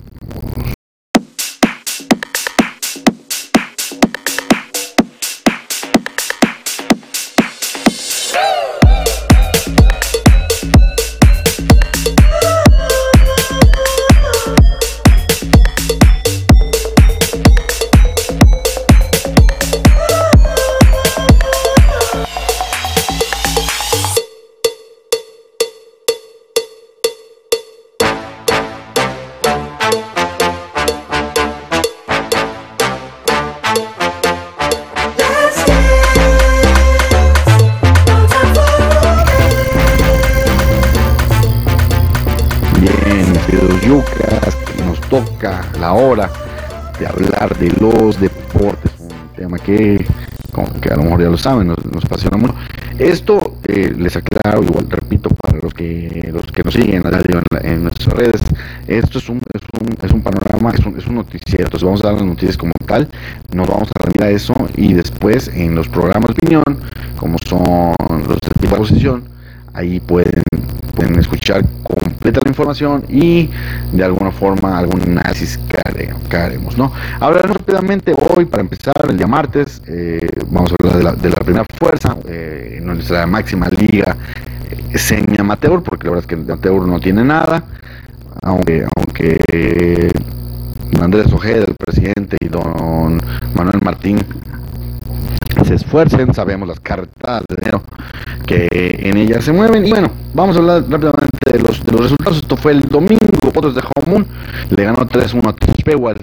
[51.35, 52.55] Lo saben, nos, nos apasiona mucho.
[52.97, 57.61] Esto eh, les aclaro, igual repito, para los que los que nos siguen en, la-
[57.61, 58.41] en nuestras redes,
[58.87, 62.01] esto es un, es un, es un panorama, es un, es un noticiero, entonces vamos
[62.03, 63.07] a dar las noticias como tal,
[63.53, 66.63] nos vamos a rendir a eso y después en los programas de opinión,
[67.17, 67.93] como son
[68.27, 69.23] los de de posición,
[69.75, 70.41] ahí pueden,
[70.95, 73.49] pueden escuchar completa la información y
[73.91, 76.91] de alguna forma algún análisis que, hare- que haremos, ¿no?
[77.19, 81.29] Ahora rápidamente hoy, para empezar, el día martes, eh, vamos a hablar de la, de
[81.29, 84.15] la primera fuerza, eh, nuestra máxima liga
[84.91, 87.63] eh, semi-amateur, porque la verdad es que amateur no tiene nada,
[88.41, 90.11] aunque, aunque eh,
[91.01, 93.19] Andrés Ojeda, el presidente, y don
[93.55, 94.17] Manuel Martín
[95.65, 97.83] se esfuercen, sabemos las cartas de dinero
[98.45, 99.85] que en ellas se mueven.
[99.85, 102.37] Y bueno, vamos a hablar rápidamente de los, resultados.
[102.37, 104.25] Esto fue el domingo, Potros de Homún
[104.69, 106.17] le ganó 3-1 a Tispewal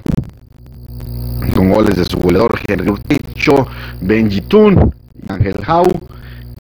[1.56, 3.66] con goles de su goleador Henry Urquicho,
[4.00, 4.92] Benji Tun
[5.28, 5.84] Ángel Jau.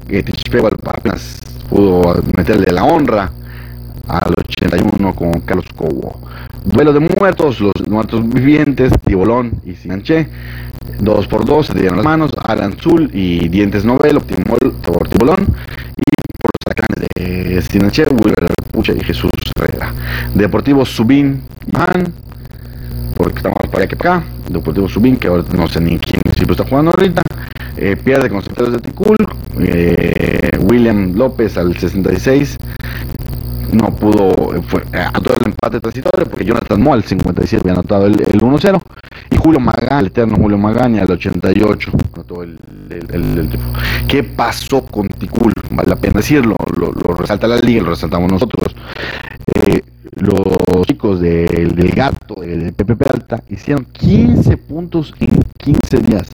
[0.08, 1.40] Que Tispewal apenas
[1.70, 3.32] pudo meterle la honra
[4.08, 6.20] al 81 con Carlos Cobo.
[6.66, 10.28] Duelo de muertos, los muertos vivientes, Tibolón y Sinanché.
[11.00, 15.42] 2 por 2 se dieron las manos, Alan Zul y Dientes Novel, optimó por Tibolón.
[15.98, 19.94] Y por los alacranes de Sinanché, Wilber Pucha y Jesús Herrera.
[20.34, 22.14] Deportivo Subín Man,
[23.16, 24.26] porque estamos para allá que para acá.
[24.50, 27.22] Deportivo Subín, que ahora no sé ni quién siempre está jugando ahorita.
[27.78, 29.16] Eh, pierde con de Ticul.
[29.60, 32.58] Eh, William López al 66
[33.72, 38.06] no pudo, fue, eh, anotó el empate transitorio porque Jonathan Mo al 57 había anotado
[38.06, 38.82] el, el 1-0
[39.30, 42.58] y Julio Magán, el eterno Julio Magán al 88 anotó el,
[42.90, 43.60] el, el-.
[44.08, 45.54] ¿Qué pasó con Ticul?
[45.72, 48.76] Vale la pena decirlo, lo, lo resalta la liga, lo resaltamos nosotros.
[49.56, 49.82] Eh,
[50.16, 56.28] los chicos del, del gato, del PPP Alta, hicieron 15 puntos en 15 días.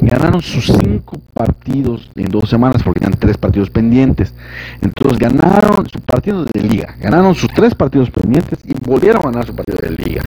[0.00, 4.32] Ganaron sus 5 partidos en dos semanas porque tenían 3 partidos pendientes.
[4.80, 9.46] Entonces ganaron su partido de liga, ganaron sus 3 partidos pendientes y volvieron a ganar
[9.46, 10.22] su partido de liga.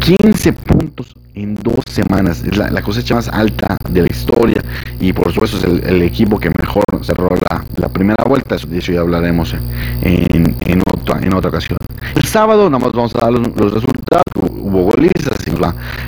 [0.00, 4.62] 15 puntos en dos semanas, es la, la cosecha más alta de la historia
[5.00, 8.78] y por supuesto es el, el equipo que mejor cerró la, la primera vuelta, de
[8.78, 9.54] eso ya hablaremos
[10.02, 11.76] en, en, otra, en otra ocasión.
[12.14, 15.38] El sábado nada más vamos a dar los, los resultados, hubo golizas,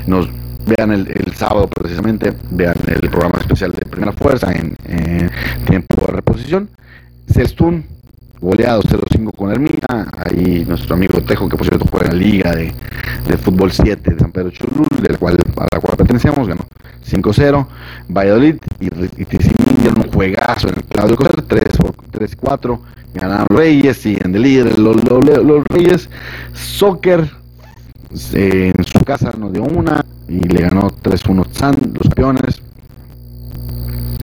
[0.06, 0.28] nos
[0.76, 5.30] vean el, el sábado precisamente, vean el programa especial de Primera Fuerza en, en
[5.64, 6.70] tiempo de reposición.
[7.32, 7.84] Celstun
[8.40, 12.50] goleado 0-5 con Hermina, ahí nuestro amigo Tejo, que por cierto juega en la Liga
[12.52, 12.72] de,
[13.26, 16.62] de Fútbol 7 de San Pedro Cholul, del cual, a la cual pertenecemos, ganó
[17.04, 17.66] 5-0,
[18.08, 22.78] Valladolid y, y un juegazo en el Claudio Coser, 3-4,
[23.14, 26.08] ganaron Reyes, siguen de líder los, los, los Reyes,
[26.52, 27.28] Soccer
[28.32, 32.62] en su casa nos dio una y le ganó 3-1 San, los campeones,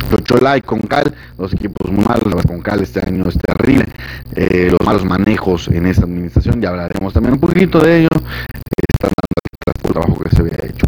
[0.09, 3.87] Chocholá y Concal, dos equipos muy malos, la Concal este año es terrible,
[4.35, 9.11] eh, los malos manejos en esta administración, ya hablaremos también un poquito de ello, están
[9.15, 10.84] dando el trabajo que se había hecho.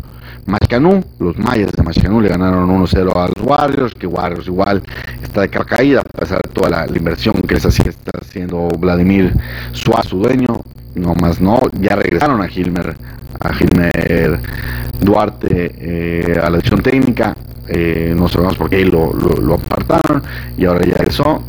[0.47, 4.81] Machcanú, los mayas de Machcanú le ganaron 1-0 a los Warriors, que Warriors igual
[5.21, 9.33] está de caída, a pesar de toda la, inversión que les hacía, está haciendo Vladimir
[9.73, 10.63] Suárez, su dueño,
[10.95, 12.95] no más no, ya regresaron a Gilmer,
[13.39, 14.39] a Gilmer
[15.01, 17.35] Duarte eh, a la dirección técnica,
[17.67, 19.11] eh, no sabemos por qué lo,
[19.53, 20.23] apartaron
[20.57, 21.43] y ahora ya regresó.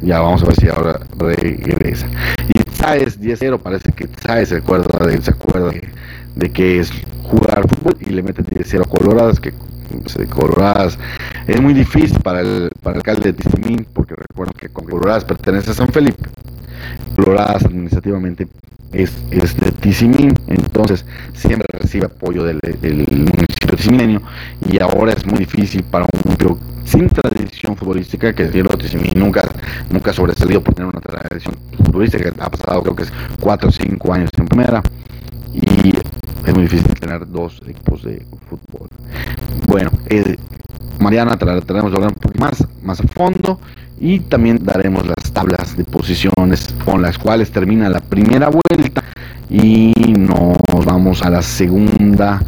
[0.00, 2.06] Ya vamos a ver si ahora regresa.
[2.48, 5.88] Y Saez 10-0, parece que Saez se acuerda de, se acuerda de,
[6.38, 6.90] de, que es
[7.22, 9.52] jugar fútbol y le mete 10-0 a Coloradas, que
[10.30, 10.98] Coloradas.
[11.46, 15.70] Es muy difícil para el, para el alcalde de Tizimín, porque recuerdo que Coloradas pertenece
[15.70, 16.28] a San Felipe.
[17.16, 18.48] Coloradas administrativamente
[18.92, 24.22] es, es de Tizimín, entonces siempre recibe apoyo del, municipio tizimineño
[24.70, 29.42] y ahora es muy difícil para un municipio sin tradición futbolística, que es Tizimín nunca,
[29.90, 33.72] nunca ha sobresalido por tener una tradición futbolística, ha pasado creo que es 4 o
[33.72, 34.82] 5 años en primera
[35.52, 35.92] y
[36.48, 38.88] es muy difícil tener dos equipos de fútbol.
[39.66, 40.36] Bueno, eh,
[40.98, 43.60] Mariana trataremos de hablar un poco más, más a fondo
[44.00, 49.04] y también daremos las tablas de posiciones con las cuales termina la primera vuelta
[49.50, 52.42] y nos vamos a la segunda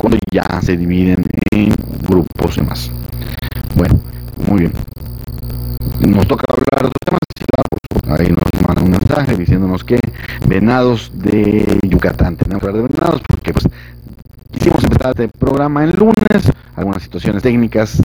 [0.00, 2.90] cuando ya se dividen en grupos y más.
[3.76, 4.00] Bueno,
[4.48, 4.72] muy bien.
[6.00, 8.20] Nos toca hablar de temas.
[8.20, 9.98] Ahí nos mandan un mensaje diciéndonos que
[10.46, 12.36] Venados de Yucatán.
[12.36, 13.66] Tenemos que hablar de Venados porque pues
[14.54, 18.00] hicimos empezar este programa el lunes, algunas situaciones técnicas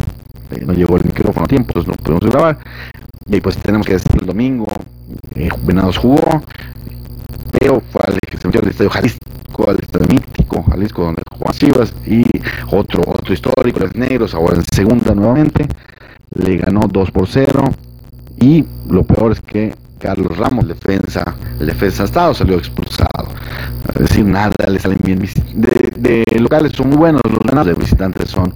[0.50, 2.58] eh, no llegó el micrófono a tiempo, entonces no podemos grabar.
[3.26, 4.66] Y pues tenemos que decir el domingo,
[5.34, 6.42] eh, Venados jugó,
[7.58, 8.18] pero fue al
[8.68, 12.24] estadio Jalisco, al estadio mítico, Jalisco, donde jugó Chivas, y
[12.70, 15.66] otro, otro histórico, los negros, ahora en segunda nuevamente,
[16.34, 17.64] le ganó 2 por 0,
[18.40, 23.28] y lo peor es que Carlos Ramos, defensa, el defensa estado, salió expulsado.
[23.94, 25.18] Es decir, nada le salen bien.
[25.54, 28.54] De, de locales son muy buenos, los ganados de visitantes son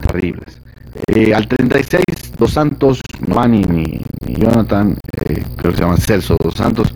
[0.00, 0.60] terribles.
[1.06, 2.02] Eh, al 36,
[2.38, 6.94] Dos Santos, Giovanni ni, ni Jonathan, eh, creo que se llama Celso Dos Santos,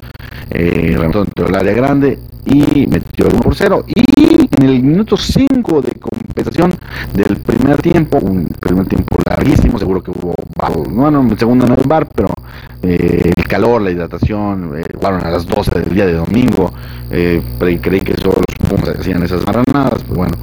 [0.51, 3.85] eh, remontó dentro del área grande y metió el 1 por 0.
[3.87, 4.14] Y
[4.57, 6.75] en el minuto 5 de compensación
[7.13, 10.35] del primer tiempo, un primer tiempo larguísimo, seguro que hubo,
[10.91, 12.29] bueno, en segundo no el bar, pero
[12.83, 16.73] eh, el calor, la hidratación, eh, a las 12 del día de domingo,
[17.11, 20.37] eh, creí que solo los Pumas hacían esas marranadas, pues bueno,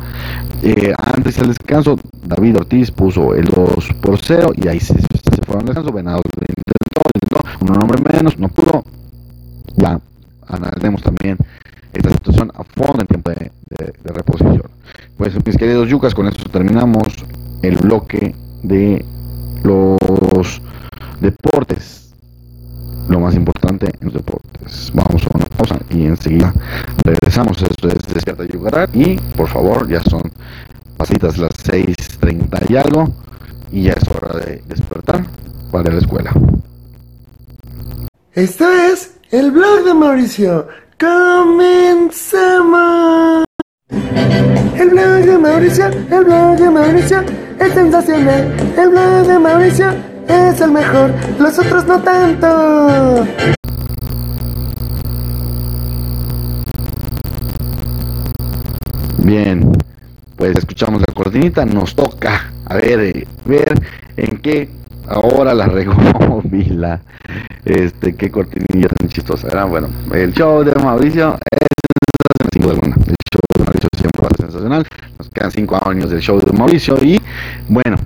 [0.64, 5.42] eh, antes del descanso, David Ortiz puso el 2 por 0 y ahí se, se
[5.44, 5.92] fueron al descanso.
[5.92, 8.84] Venados intentó, intentó, un hombre menos, no pudo.
[9.78, 10.00] Ya
[10.48, 11.38] analicemos también
[11.94, 13.52] esta situación a fondo en tiempo de,
[14.04, 14.70] reposición.
[15.34, 17.08] Pues mis queridos yucas, con esto terminamos
[17.62, 19.06] el bloque de
[19.64, 20.62] los
[21.22, 22.14] deportes.
[23.08, 24.92] Lo más importante en los deportes.
[24.94, 26.54] Vamos a una pausa y enseguida
[27.06, 27.62] regresamos.
[27.62, 30.22] Esto es Despierta Yucatán y por favor ya son
[30.98, 33.08] pasitas las 6.30 y algo
[33.72, 35.26] y ya es hora de despertar
[35.72, 36.34] para la escuela.
[38.34, 40.68] Esto es el blog de Mauricio.
[41.00, 42.06] Comencemos.
[44.82, 47.24] El blog de Mauricio, el blog de Mauricio
[47.60, 48.52] es sensacional.
[48.76, 49.94] El blog de Mauricio
[50.28, 53.28] es el mejor, los otros no tanto.
[59.20, 59.72] Bien,
[60.36, 63.80] pues escuchamos la cortinita, nos toca a ver, eh, ver
[64.18, 64.68] en qué
[65.08, 67.02] ahora la regó Vila.
[67.66, 69.48] Este, qué cortinilla tan chistosa.
[69.48, 71.68] era Bueno, el show de Mauricio es.
[72.54, 72.62] El
[73.32, 73.41] show
[74.52, 74.86] sensacional.
[75.18, 77.22] Nos quedan cinco años del show de Mauricio y,
[77.70, 77.98] bueno,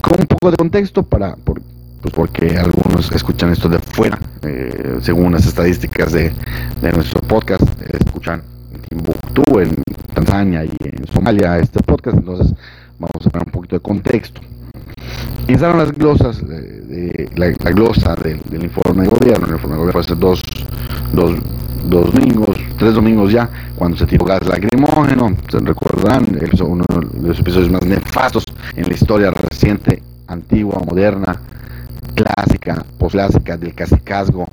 [0.00, 1.60] con un poco de contexto para, por,
[2.02, 6.32] pues porque algunos escuchan esto de fuera, eh, según las estadísticas de,
[6.80, 8.42] de nuestro podcast, escuchan
[8.88, 9.82] Timbuktu, en
[10.14, 12.54] Tanzania y en Somalia este podcast, entonces
[12.98, 14.40] vamos a ver un poquito de contexto.
[15.48, 20.00] Iniciaron las glosas, de, la, glosa del, informe de gobierno, el informe de gobierno fue
[20.00, 20.42] hace dos,
[21.12, 21.36] dos,
[21.88, 27.28] dos, domingos, tres domingos ya, cuando se tiró gas lacrimógeno, se recordarán, es uno de
[27.28, 31.40] los episodios más nefastos en la historia reciente, antigua, moderna,
[32.14, 34.48] clásica, posclásica del casicazgo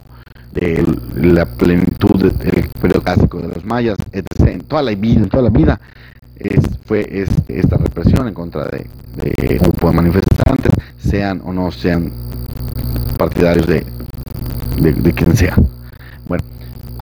[0.51, 4.47] de la plenitud del periodo clásico de los mayas, etc.
[4.47, 5.80] En toda la vida, en toda la vida
[6.36, 8.88] es, fue esta represión en contra de,
[9.51, 12.11] un grupo de manifestantes, sean o no sean
[13.17, 13.86] partidarios de,
[14.80, 15.55] de, quien sea.
[16.28, 16.43] Bueno,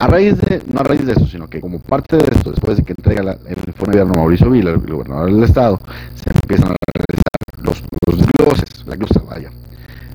[0.01, 2.75] a raíz de, no a raíz de eso, sino que como parte de esto, después
[2.75, 5.79] de que entrega el informe de Mauricio Vila, el gobernador del estado,
[6.15, 7.29] se empiezan a realizar
[7.61, 9.51] los, los gloses, la glosa vaya,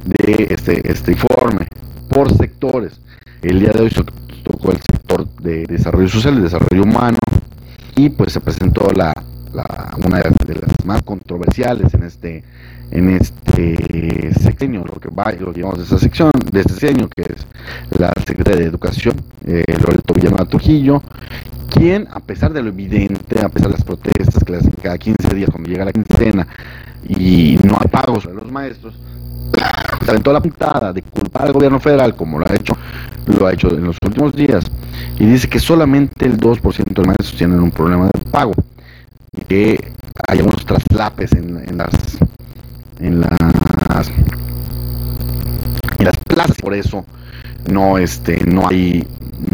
[0.05, 1.69] de este, este informe
[2.09, 3.01] por sectores.
[3.43, 4.03] El día de hoy se
[4.43, 7.19] tocó el sector de desarrollo social, y desarrollo humano,
[7.95, 9.13] y pues se presentó la,
[9.53, 12.45] una de las más controversiales en este
[12.91, 17.23] en este sexenio, lo que va, lo llevamos de esta sección, de este sexenio, que
[17.23, 17.47] es
[17.99, 21.03] la secretaria de Educación, eh, Loreto Villamada Trujillo,
[21.69, 25.35] quien, a pesar de lo evidente, a pesar de las protestas que hacen cada 15
[25.35, 26.47] días cuando llega la quincena
[27.09, 28.95] y no hay pagos a los maestros,
[30.05, 32.77] se aventó la puntada de culpar al gobierno federal, como lo ha hecho,
[33.27, 34.65] lo ha hecho en los últimos días,
[35.19, 38.53] y dice que solamente el 2% de maestros tienen un problema de pago.
[39.43, 39.93] Que
[40.29, 42.19] hay algunos traslapes en, en las
[43.01, 44.11] en las
[45.99, 47.05] en las plazas por eso
[47.71, 49.07] no este no hay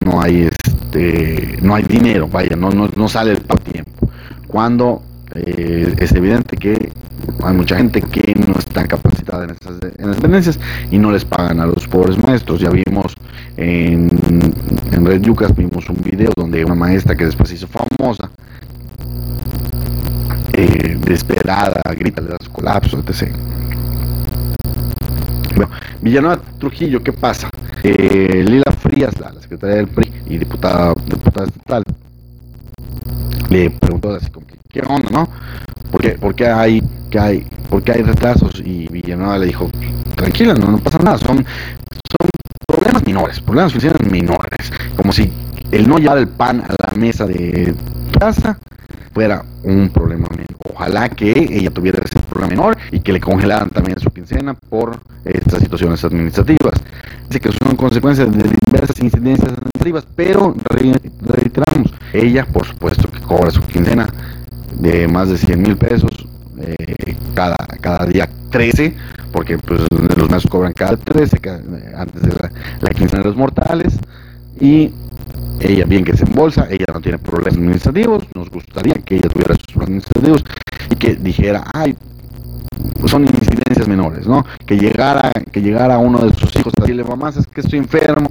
[0.05, 4.09] no hay este no hay dinero vaya no no, no sale el tiempo
[4.47, 5.03] cuando
[5.35, 6.93] eh, es evidente que
[7.43, 10.61] hay mucha gente que no está capacitada en esas, en las dependencias
[10.91, 12.61] y no les pagan a los pobres maestros.
[12.61, 13.15] Ya vimos
[13.57, 14.11] en,
[14.93, 18.31] en Red Yucas, vimos un video donde una maestra que después hizo famosa,
[20.63, 23.35] eh, desesperada, grita, le das colapso, etc.
[25.57, 27.49] Bueno, Villanueva Trujillo, ¿qué pasa?
[27.83, 31.83] Eh, Lila Frías, la, secretaria del PRI y diputada, diputada estatal,
[33.51, 35.29] le preguntó así como que, ¿qué onda, no?
[35.91, 38.63] ¿Por qué, hay, que hay, por hay retrasos?
[38.65, 39.69] Y Villanueva le dijo,
[40.17, 42.31] tranquila, no, no pasa nada, son, son
[42.67, 45.31] problemas menores, problemas financieros menores, como si
[45.71, 47.75] el no llevar el pan a la mesa de
[48.19, 48.59] casa
[49.13, 50.47] fuera un problema menor.
[50.73, 54.99] Ojalá que ella tuviera ese problema menor y que le congelaran también su quincena por
[55.25, 56.75] estas situaciones administrativas.
[57.29, 63.51] Dice que son consecuencias de diversas incidencias administrativas, pero reiteramos, ella por supuesto que cobra
[63.51, 64.09] su quincena
[64.79, 66.11] de más de 100 mil pesos
[66.59, 68.95] eh, cada, cada día 13,
[69.33, 69.83] porque pues,
[70.17, 71.39] los meses cobran cada 13,
[71.97, 72.51] antes de la,
[72.81, 73.99] la quincena de los mortales,
[74.61, 74.93] y
[75.61, 79.55] ella bien que se embolsa, ella no tiene problemas administrativos, nos gustaría que ella tuviera
[79.55, 80.45] sus problemas administrativos
[80.91, 81.97] y que dijera, ay,
[83.07, 84.45] son incidencias menores, ¿no?
[84.67, 88.31] Que llegara, que llegara uno de sus hijos a decirle, mamá, es que estoy enfermo,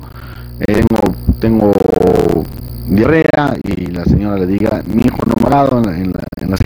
[0.60, 2.44] eh, tengo, tengo
[2.88, 6.58] diarrea y la señora le diga, mi hijo no ha dado en la, la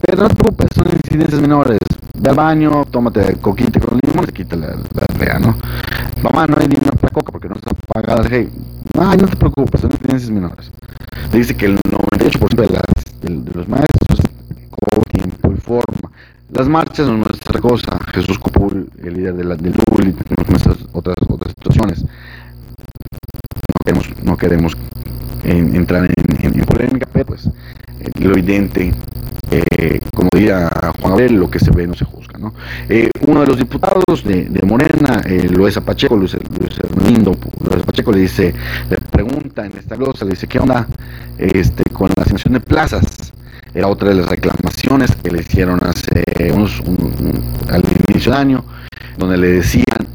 [0.00, 1.78] pero no te preocupes, son incidencias menores,
[2.18, 5.56] ve al baño, tómate coquita con limón, te quita la, la diarrea, ¿no?
[6.22, 6.76] Mamá, no hay ni
[7.94, 8.50] coca porque
[8.94, 9.04] no.
[9.10, 10.70] Ay, no te preocupes, son incidencias menores.
[11.32, 12.82] Le dice que el 98% de, las,
[13.20, 14.20] de, los maestros
[14.70, 16.10] con tiempo y forma.
[16.50, 17.98] Las marchas son nuestra cosa.
[18.12, 22.04] Jesús Copul, el líder de la, del UL y nuestras otras, otras situaciones.
[23.86, 24.76] No queremos, queremos
[25.44, 27.50] entrar en, en, polémica, pero pues
[28.00, 28.94] eh, lo evidente,
[29.50, 32.38] eh, como diría Juan Gabriel, lo que se ve no se juzga.
[32.38, 32.54] ¿no?
[32.88, 35.20] Eh, uno de los diputados de, Morena,
[35.50, 38.54] Luis Pacheco, Luis, Luis Hernando, Luis Pacheco le dice,
[38.88, 40.88] le pregunta en esta glosa, le dice, ¿qué onda
[41.36, 43.34] este, con la asignación de plazas?
[43.74, 46.24] Era otra de las reclamaciones que le hicieron hace
[46.54, 46.82] unos,
[47.68, 48.64] al inicio de año,
[49.18, 50.08] donde le decían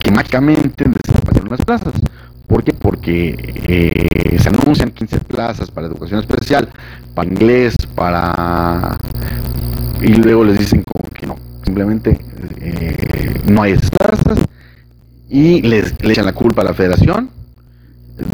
[0.00, 0.86] que mágicamente
[1.62, 1.94] plazas.
[2.46, 2.72] ¿Por qué?
[2.72, 3.34] Porque
[3.66, 6.68] eh, se anuncian 15 plazas para educación especial,
[7.14, 8.98] para inglés, para...
[10.02, 12.20] Y luego les dicen como que no, simplemente
[12.60, 14.38] eh, no hay esas plazas
[15.28, 17.30] y les, le echan la culpa a la federación.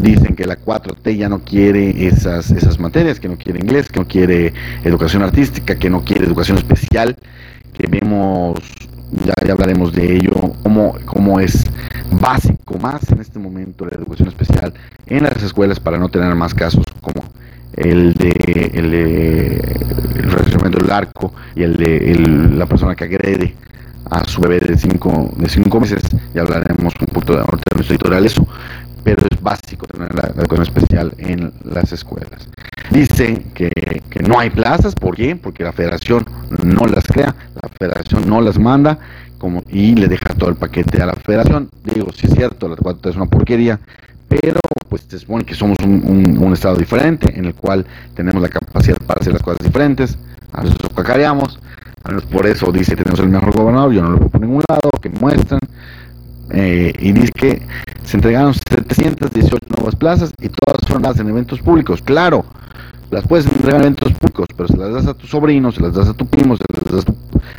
[0.02, 4.00] Dicen que la 4T ya no quiere esas, esas materias, que no quiere inglés, que
[4.00, 4.52] no quiere
[4.84, 7.16] educación artística, que no quiere educación especial,
[7.72, 8.58] que vemos
[9.24, 11.64] ya, hablaremos de ello, cómo, cómo es
[12.12, 14.72] básico más en este momento la educación especial
[15.06, 17.22] en las escuelas para no tener más casos como
[17.74, 22.14] el de el, de, del arco y el de
[22.56, 23.54] la persona que agrede
[24.10, 26.02] a su bebé de cinco, de cinco meses,
[26.34, 27.44] ya hablaremos un poco de
[27.74, 28.46] nuestro editorial eso,
[29.04, 32.48] pero es básico tener la, educación especial en las escuelas.
[32.90, 33.70] Dice que,
[34.10, 35.36] que, no hay plazas, ¿por qué?
[35.36, 36.24] Porque la federación
[36.64, 38.98] no las crea, la federación no las manda
[39.40, 41.70] como, y le deja todo el paquete a la federación.
[41.82, 43.80] Digo, sí es cierto, la 4 es una porquería,
[44.28, 48.98] pero pues se supone que somos un, estado diferente en el cual tenemos la capacidad
[49.06, 50.18] para hacer las cosas diferentes,
[50.52, 51.58] a veces cacareamos,
[52.30, 55.08] por eso dice tenemos el mejor gobernador, yo no lo veo por ningún lado, que
[55.08, 55.60] muestran,
[56.50, 57.62] eh, y dice que
[58.04, 62.02] se entregaron 718 nuevas plazas y todas fueron dadas en eventos públicos.
[62.02, 62.44] Claro,
[63.10, 65.94] las puedes entregar en eventos públicos, pero se las das a tu sobrino, se las
[65.94, 67.04] das a tu primo, se las das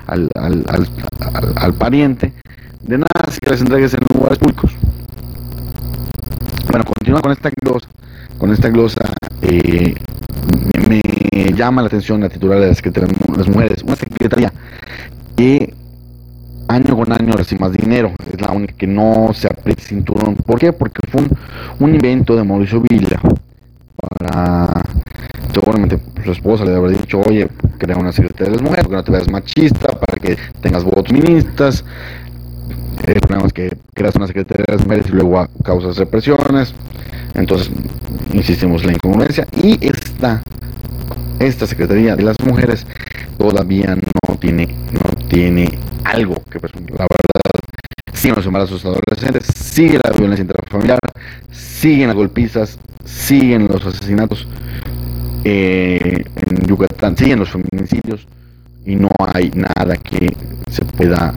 [0.08, 2.34] al, al, al, al, pariente.
[2.82, 4.72] De nada si las entregues en lugares públicos.
[6.70, 7.88] Bueno, continúa con esta glosa.
[8.38, 9.94] Con esta glosa eh,
[10.89, 11.02] me,
[11.34, 14.52] me, llama la atención la titular de la las Mujeres, una secretaría
[15.36, 15.74] que
[16.72, 18.14] año con año recibe más dinero.
[18.32, 20.36] Es la única que no se aprieta cinturón.
[20.36, 20.74] ¿Por qué?
[20.74, 21.22] Porque fue
[21.80, 23.20] un, invento de Mauricio Villa
[24.18, 24.82] para
[25.54, 27.47] seguramente su esposa le habría dicho, oye,
[27.78, 31.12] crea una secretaría de las mujeres, que no te veas machista, para que tengas votos
[31.12, 31.84] ministas.
[33.06, 36.74] El problema es que creas una secretaría de las mujeres y luego causas represiones.
[37.34, 37.72] Entonces,
[38.34, 39.47] insistimos en la incongruencia.
[39.62, 40.43] Y esta,
[41.39, 42.86] esta secretaría de las mujeres
[43.38, 47.41] todavía no tiene, no tiene algo que pues, la verdad
[48.14, 50.99] siguen los embarazos adolescentes, sigue la violencia intrafamiliar,
[51.52, 54.47] siguen las golpizas, siguen los asesinatos
[55.44, 58.28] eh, en Yucatán siguen los feminicidios
[58.86, 60.36] y no hay nada que
[60.70, 61.34] se pueda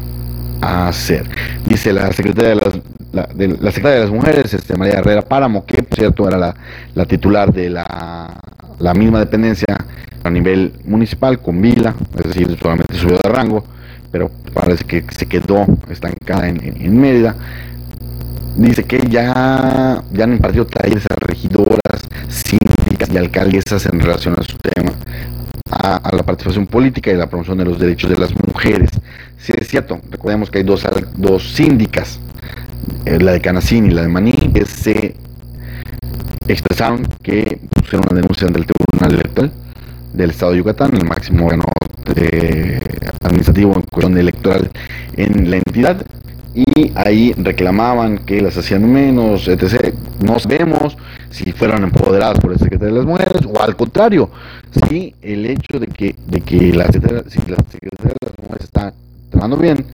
[0.60, 1.24] hacer.
[1.66, 2.80] Dice la secretaria de las,
[3.12, 3.26] la,
[3.70, 6.54] secretaria de las Mujeres, este, María Herrera Páramo, que por cierto era la,
[6.94, 8.40] la titular de la,
[8.78, 9.76] la, misma dependencia
[10.22, 13.64] a nivel municipal con Vila, es decir, solamente subió de rango,
[14.10, 17.36] pero parece que se quedó estancada en, Mérida.
[18.56, 22.06] Dice que ya, ya han impartido talleres a regidoras,
[23.12, 24.92] y alcaldesas en relación a su tema
[25.70, 28.90] a, a, la participación política y la promoción de los derechos de las mujeres.
[29.38, 30.86] Sí, es cierto, recordemos que hay dos,
[31.16, 32.20] dos síndicas,
[33.04, 35.16] eh, la de Canacín y la de Maní, que se
[36.48, 39.52] expresaron que pusieron una denuncia ante el Tribunal Electoral
[40.12, 41.64] del Estado de Yucatán, el máximo órgano
[42.16, 42.80] eh,
[43.22, 44.70] administrativo en cuestión electoral
[45.16, 46.06] en la entidad,
[46.54, 49.92] y ahí reclamaban que las hacían menos, etc.
[50.20, 50.96] No sabemos
[51.30, 54.30] si fueron empoderadas por el secretario de las mujeres o al contrario,
[54.88, 58.64] si el hecho de que, de que la, secretaria, si la secretaria de las mujeres
[58.64, 58.92] está
[59.30, 59.86] trabajando bien,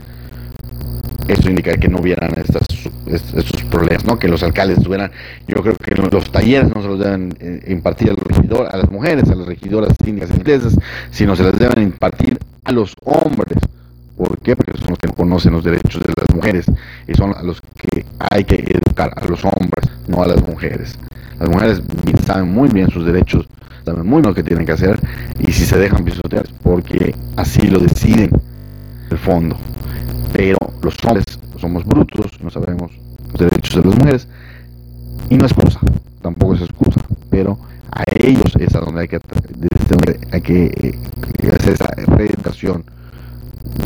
[1.28, 2.62] eso indica que no hubieran estas,
[3.06, 4.18] estos problemas, ¿no?
[4.18, 5.10] que los alcaldes tuvieran,
[5.46, 9.28] yo creo que los talleres no se los deben eh, impartir a, los las mujeres,
[9.28, 10.76] a las regidoras síndicas inglesas,
[11.10, 13.58] sino se las deben impartir a los hombres.
[14.16, 14.56] ¿Por qué?
[14.56, 16.66] Porque son los que no conocen los derechos de las mujeres
[17.06, 20.98] y son a los que hay que educar, a los hombres, no a las mujeres.
[21.40, 21.82] Las mujeres
[22.26, 23.48] saben muy bien sus derechos,
[23.84, 25.00] saben muy bien lo que tienen que hacer
[25.38, 28.30] y si se dejan pisotear porque así lo deciden
[29.10, 29.56] el fondo.
[30.34, 31.24] Pero los hombres
[31.58, 32.92] somos brutos, no sabemos
[33.32, 34.28] los derechos de las mujeres
[35.30, 35.80] y no es excusa,
[36.22, 37.58] tampoco es excusa, pero
[37.90, 39.20] a ellos es a donde hay que,
[40.42, 42.84] que eh, hacer esa reeducación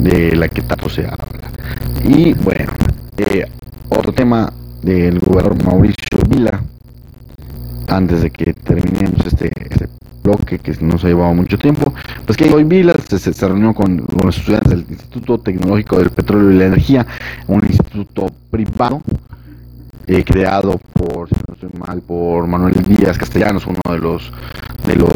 [0.01, 1.51] de la que tanto se habla.
[2.03, 2.71] Y bueno,
[3.17, 3.45] eh,
[3.89, 4.51] otro tema
[4.81, 6.61] del gobernador Mauricio Vila,
[7.87, 9.87] antes de que terminemos este, este,
[10.23, 11.93] bloque que nos ha llevado mucho tiempo,
[12.25, 16.55] pues que hoy Vila se, reunió con, los estudiantes del Instituto Tecnológico del Petróleo y
[16.55, 17.05] la Energía,
[17.47, 19.01] un instituto privado.
[20.07, 24.31] Eh, creado por, si no estoy mal, por Manuel Díaz Castellanos, uno de los
[24.85, 25.09] de los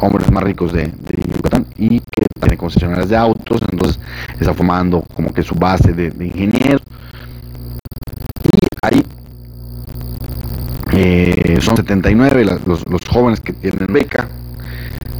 [0.00, 4.00] hombres más ricos de, de Yucatán y que tiene concesionarias de autos, entonces
[4.40, 6.82] está formando como que su base de, de ingenieros.
[8.44, 9.02] Y ahí
[10.96, 14.28] eh, son 79 la, los, los, jóvenes que tienen beca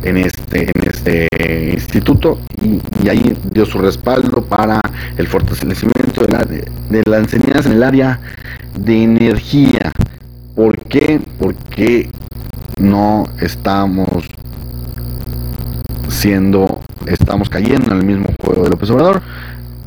[0.03, 1.29] en este, en este
[1.73, 4.81] instituto y, ahí dio su respaldo para
[5.17, 8.21] el fortalecimiento de la, de, de la en el área
[8.79, 9.93] de energía.
[10.55, 11.21] ¿Por qué?
[11.39, 12.11] Porque
[12.79, 14.29] no estamos
[16.09, 19.23] siendo, estamos cayendo en el mismo juego de López Obrador,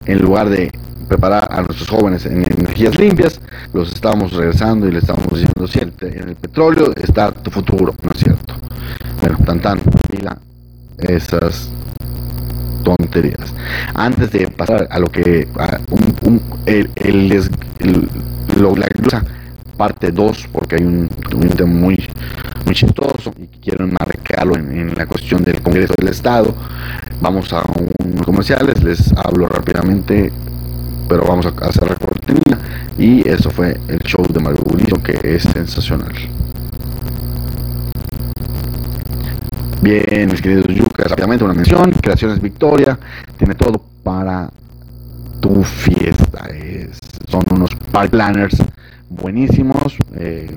[0.06, 0.72] en lugar de
[1.08, 3.40] preparar a nuestros jóvenes en energías limpias,
[3.74, 8.12] los estamos regresando y le estamos diciendo, siempre en el petróleo está tu futuro, ¿no
[8.12, 8.56] es cierto?
[9.22, 9.82] Bueno, tan tan,
[10.12, 10.38] mira
[10.98, 11.70] esas
[12.84, 13.54] tonterías.
[13.94, 15.80] Antes de pasar a lo que, a
[16.24, 18.10] un, el, el,
[18.60, 18.88] lo, la
[19.78, 22.04] parte 2, porque hay un, un, muy,
[22.66, 26.54] muy chistoso y quiero enmarcarlo en, en, la cuestión del Congreso del Estado.
[27.22, 27.64] Vamos a
[28.04, 30.34] unos comerciales, les hablo rápidamente,
[31.08, 32.58] pero vamos a hacer la cortinilla.
[32.98, 34.64] Y eso fue el show de Mario
[35.04, 36.14] que es sensacional.
[39.82, 42.98] Bien, mis queridos yucas, rápidamente una mención, Creaciones Victoria,
[43.38, 44.50] tiene todo para
[45.40, 46.48] tu fiesta.
[46.48, 47.00] Es,
[47.30, 48.58] son unos park planners
[49.10, 50.52] buenísimos, eh,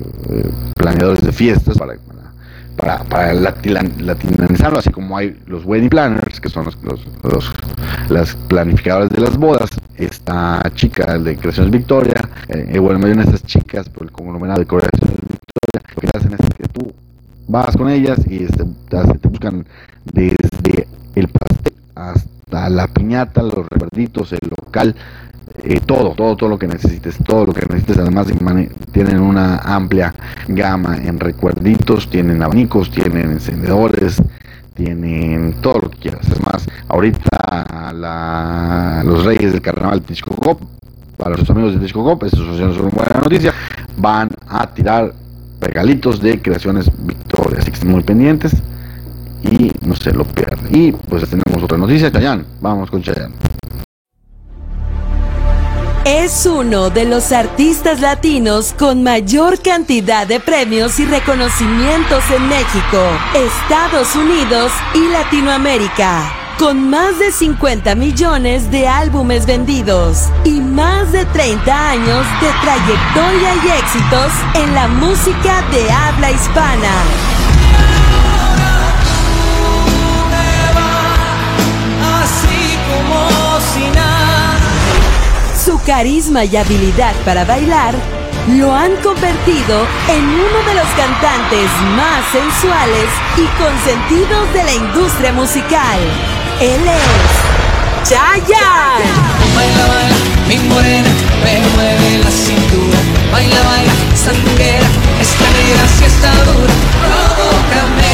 [0.75, 1.93] planeadores de fiestas para,
[2.75, 7.53] para, para latinizarlo, así como hay los wedding planners, que son los, los, los
[8.09, 9.69] las planificadoras de las bodas.
[9.97, 14.67] Esta chica de Creaciones Victoria, eh, bueno, me de estas chicas por el conglomerado de
[14.67, 16.93] Creaciones Victoria, lo que hacen es que tú
[17.47, 19.65] vas con ellas y este, te, te buscan
[20.05, 24.95] desde el pastel hasta la piñata, los recuerditos, el local,
[25.63, 27.97] eh, todo, todo, todo lo que necesites, todo lo que necesites.
[27.97, 28.27] Además,
[28.91, 30.15] tienen una amplia
[30.47, 34.21] gama en recuerditos, tienen abanicos, tienen encendedores,
[34.73, 36.27] tienen todo lo que quieras.
[36.27, 40.61] Es más, ahorita la, los reyes del carnaval Texcocop,
[41.17, 43.53] para los amigos de Texcocop, eso es una buena noticia,
[43.97, 45.13] van a tirar
[45.59, 47.59] regalitos de creaciones Victoria.
[47.59, 48.53] Así que estén muy pendientes
[49.43, 50.67] y no se lo pierdan.
[50.71, 52.43] Y pues tenemos otra noticia, Chayanne.
[52.61, 53.50] Vamos con Chayanne.
[56.05, 62.97] Es uno de los artistas latinos con mayor cantidad de premios y reconocimientos en México,
[63.35, 71.23] Estados Unidos y Latinoamérica, con más de 50 millones de álbumes vendidos y más de
[71.25, 76.91] 30 años de trayectoria y éxitos en la música de habla hispana.
[85.85, 87.93] Carisma y habilidad para bailar
[88.57, 93.05] lo han convertido en uno de los cantantes más sensuales
[93.37, 95.99] y consentidos de la industria musical.
[96.59, 99.05] Él es Chayanne.
[99.55, 100.15] Baila, baila,
[100.47, 101.09] mi morena,
[101.43, 102.97] me mueve la cintura.
[103.31, 104.87] Baila, baila, sandunguera,
[105.21, 106.73] esta negra si está dura.
[107.05, 108.13] Provócame,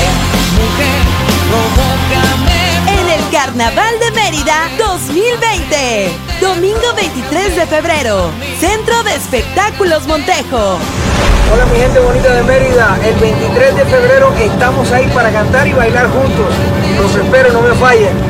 [0.60, 1.02] mujer,
[1.50, 3.00] provócame.
[3.00, 6.27] En el Carnaval de Mérida 2020.
[6.42, 8.30] Domingo 23 de febrero.
[8.60, 10.78] Centro de Espectáculos Montejo.
[11.52, 15.74] Hola mi gente bonita de Mérida, el 23 de febrero estamos ahí para cantar y
[15.74, 16.54] bailar juntos.
[17.02, 18.27] Los espero, no me fallen.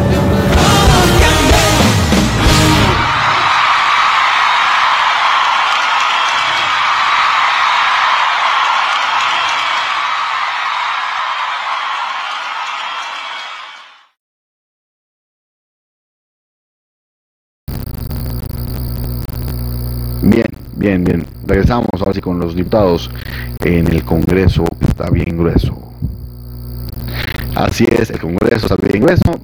[20.88, 21.26] Bien, bien.
[21.46, 23.12] Regresamos ahora sí con los diputados
[23.60, 25.78] en el Congreso, está bien grueso.
[27.56, 29.38] Así es, el Congreso está bien grueso.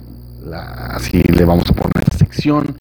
[0.53, 2.77] así le vamos a poner esta sección.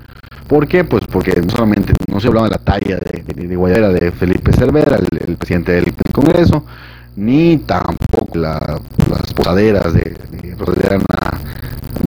[0.46, 0.84] ¿Por qué?
[0.84, 4.96] Pues porque no solamente no se hablaba de la talla de, de, de Felipe Cervera,
[5.26, 6.64] el, presidente del, Congreso,
[7.16, 8.80] ni tampoco las
[9.34, 11.04] posaderas de, de Rosana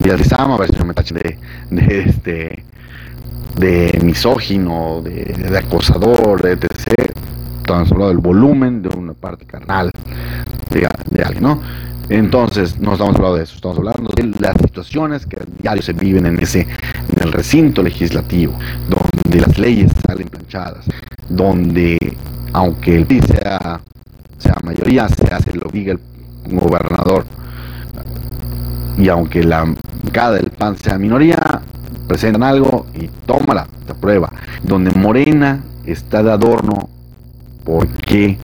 [0.01, 1.38] Díaz Lizama, a ver si no me tachen de,
[1.70, 2.64] de este
[3.58, 7.12] de misógino, de, acosador, etc.
[7.58, 9.91] Estamos hablando del volumen de una parte carnal
[10.70, 11.62] de, de alguien, ¿no?
[12.10, 16.28] Entonces, no estamos hablando de eso, estamos hablando de las situaciones que diario se viven
[16.28, 18.53] en ese, en el recinto legislativo,
[18.88, 20.86] donde las leyes salen planchadas,
[21.30, 21.97] donde
[22.53, 23.82] aunque el PIB sea,
[24.64, 25.99] mayoría, se hace lo diga el
[26.58, 27.26] gobernador,
[28.97, 29.74] y aunque la
[30.12, 31.62] cada del PAN sea minoría,
[32.08, 34.32] presentan algo y tómala, te prueba.
[34.64, 36.89] Donde Morena está de adorno
[37.64, 38.38] porque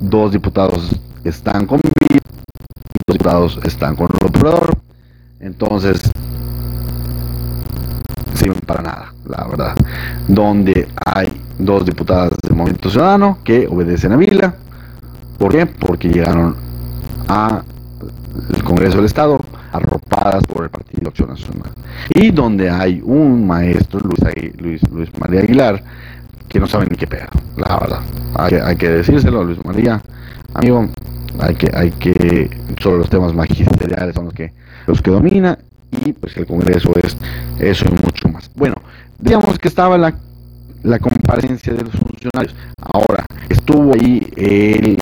[0.00, 0.94] dos diputados
[1.24, 2.18] están con y
[3.06, 4.76] dos diputados están con el operador.
[5.40, 6.10] Entonces,
[8.34, 9.74] sirven para nada, la verdad.
[10.28, 14.54] Donde hay dos diputadas del Movimiento Ciudadano que obedecen a Vila.
[15.38, 15.66] ¿Por qué?
[15.66, 16.56] Porque llegaron
[17.28, 17.62] a
[18.54, 19.40] el Congreso del Estado
[19.74, 21.72] arropadas por el Partido Acción Nacional.
[22.14, 25.82] Y donde hay un maestro, Luis, Luis, María Aguilar,
[26.48, 28.00] que no sabe ni qué pedo, la verdad.
[28.36, 30.02] Hay, que decírselo a Luis María,
[30.54, 30.88] amigo,
[31.40, 32.50] hay que, hay que,
[32.80, 34.52] solo los temas magisteriales son los que,
[34.86, 35.58] los que domina
[36.04, 37.16] y pues el Congreso es
[37.58, 38.50] eso y mucho más.
[38.54, 38.76] Bueno,
[39.18, 40.14] digamos que estaba la,
[40.84, 42.54] la comparecencia de los funcionarios.
[42.80, 44.96] Ahora, estuvo ahí el,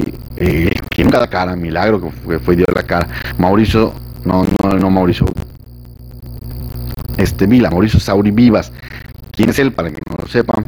[0.90, 3.08] que nunca da cara, milagro que fue, fue dio la cara,
[3.38, 3.92] Mauricio
[4.24, 5.26] no, no, no Mauricio.
[7.16, 8.72] Este Vila, Mauricio Sauri Vivas.
[9.32, 9.72] ¿Quién es él?
[9.72, 10.64] Para que no lo sepan.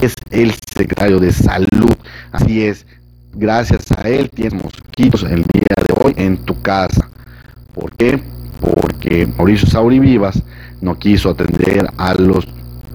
[0.00, 1.92] Es el secretario de salud.
[2.32, 2.86] Así es.
[3.34, 7.08] Gracias a él tienes mosquitos el día de hoy en tu casa.
[7.74, 8.20] ¿Por qué?
[8.60, 10.42] Porque Mauricio Sauri Vivas
[10.80, 12.46] no quiso atender a los,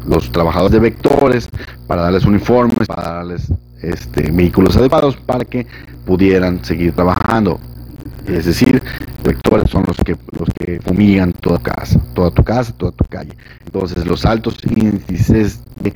[0.07, 1.49] los trabajadores de vectores
[1.87, 5.67] para darles uniformes, para darles este, vehículos adecuados para que
[6.05, 7.59] pudieran seguir trabajando.
[8.30, 8.82] Es decir,
[9.23, 13.34] vectores son los que los que fumigan toda casa, toda tu casa, toda tu calle.
[13.65, 15.93] Entonces, los altos índices de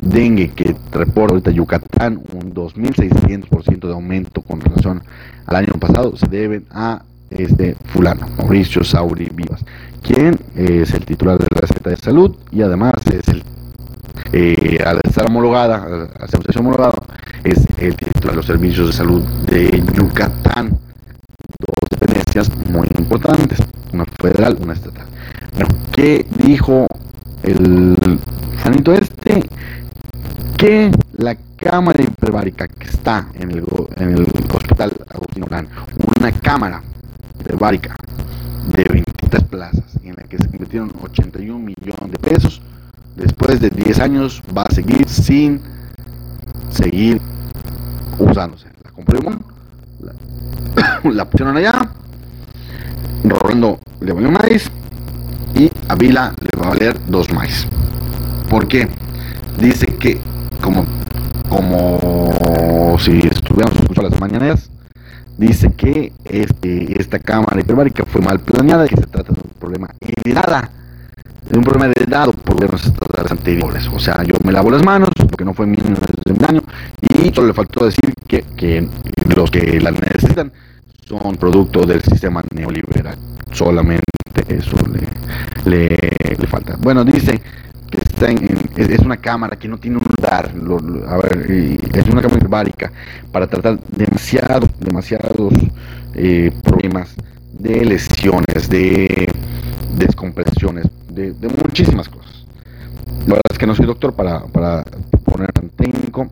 [0.00, 5.02] dengue que reporta ahorita Yucatán, un 2.600% de aumento con relación
[5.46, 9.64] al año pasado, se deben a este fulano, Mauricio Sauri Vivas,
[10.02, 13.42] quien es el titular de la Secretaría de Salud y además es el
[14.32, 17.02] eh, al estar homologada, al ser homologado,
[17.44, 20.78] es el titular de los servicios de salud de Yucatán
[22.70, 23.58] muy importantes,
[23.92, 25.06] una federal, una estatal.
[25.54, 26.86] Bueno, ¿qué dijo
[27.42, 27.96] el
[28.62, 29.42] sanito este?
[30.56, 33.64] Que la cámara hiperbárica que está en el,
[34.54, 35.68] hospital Agustín Orán,
[36.18, 36.82] una cámara
[37.40, 37.96] hiperbárica
[38.74, 42.62] de 23 plazas en la que se invirtieron 81 millones de pesos,
[43.16, 45.60] después de 10 años va a seguir sin
[46.70, 47.20] seguir
[48.18, 48.68] usándose.
[48.84, 49.18] La compró
[51.10, 51.90] la pusieron allá.
[53.24, 54.70] Rolando le valió más
[55.54, 57.66] y a Vila le va a valer dos más.
[58.48, 58.88] ¿Por qué?
[59.58, 60.20] Dice que
[60.60, 60.86] como
[61.48, 64.70] como si estuviéramos escuchando las mañaneras,
[65.36, 69.50] dice que este, esta cámara hiperbárica fue mal planeada y que se trata de un
[69.58, 70.70] problema heredada,
[71.48, 73.88] de un problema heredado por estatales anteriores.
[73.88, 75.78] O sea, yo me lavo las manos porque no fue mi
[76.46, 76.62] año
[77.00, 78.86] y solo le faltó decir que, que
[79.34, 80.52] los que la necesitan
[81.08, 83.16] son producto del sistema neoliberal.
[83.52, 84.04] Solamente
[84.48, 84.76] eso
[85.64, 86.76] le, le, falta.
[86.78, 87.40] Bueno, dice
[87.90, 88.46] que está en,
[88.76, 90.52] es, una cámara que no tiene un lugar,
[91.08, 92.92] a ver, es una cámara hiperbárica
[93.32, 95.54] para tratar demasiado, demasiados
[96.14, 97.14] eh, problemas
[97.58, 99.26] de lesiones, de
[99.96, 101.34] descompresiones, de,
[101.64, 102.44] muchísimas cosas.
[103.20, 104.84] La verdad es que no soy doctor para, para
[105.24, 106.28] poner tan técnico,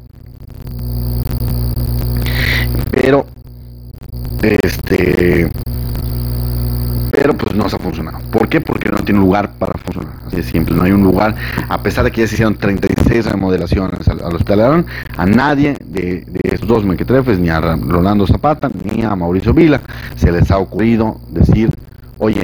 [2.90, 3.26] pero
[4.42, 5.50] este
[7.16, 8.18] pero pues no se ha funcionado.
[8.30, 8.60] ¿Por qué?
[8.60, 10.14] Porque no tiene lugar para funcionar.
[10.26, 11.34] Así de simple, no hay un lugar,
[11.68, 14.84] a pesar de que ya se hicieron 36 remodelaciones al, hospital
[15.16, 19.80] a nadie de, estos dos mequetrefes, ni a Rolando Zapata, ni a Mauricio Vila,
[20.16, 21.70] se les ha ocurrido decir,
[22.18, 22.42] oye,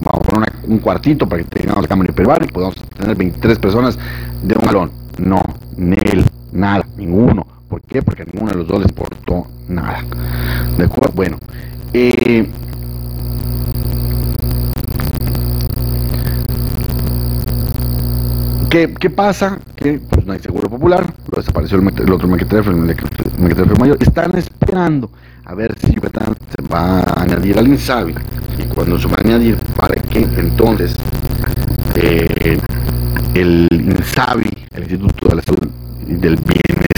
[0.00, 3.98] vamos a poner un cuartito para que tengamos la cámara y podamos tener 23 personas
[4.42, 4.90] de un galón.
[5.18, 5.42] No,
[5.76, 7.46] ni él, nada, ninguno.
[7.68, 8.02] ¿Por qué?
[8.02, 10.04] Porque a ninguno de los dos les portó nada.
[10.76, 11.12] ¿De acuerdo?
[11.14, 11.38] Bueno,
[11.92, 12.46] eh,
[18.74, 19.60] ¿Qué, pasa?
[19.76, 23.96] Que pues, no hay seguro popular, lo desapareció el, otro mequetrefe, el mequetrefe mayor.
[24.00, 25.12] Están esperando
[25.44, 28.14] a ver si se va a añadir al INSABI.
[28.58, 30.96] Y cuando se va a añadir, para que entonces
[31.94, 32.58] eh,
[33.34, 35.70] el INSABI, el Instituto de la Salud
[36.08, 36.93] y del Bienestar,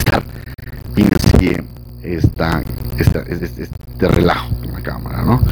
[1.03, 1.63] inicie
[2.03, 2.63] esta,
[2.99, 5.23] esta, este, este relajo en la Cámara.
[5.23, 5.43] ¿no?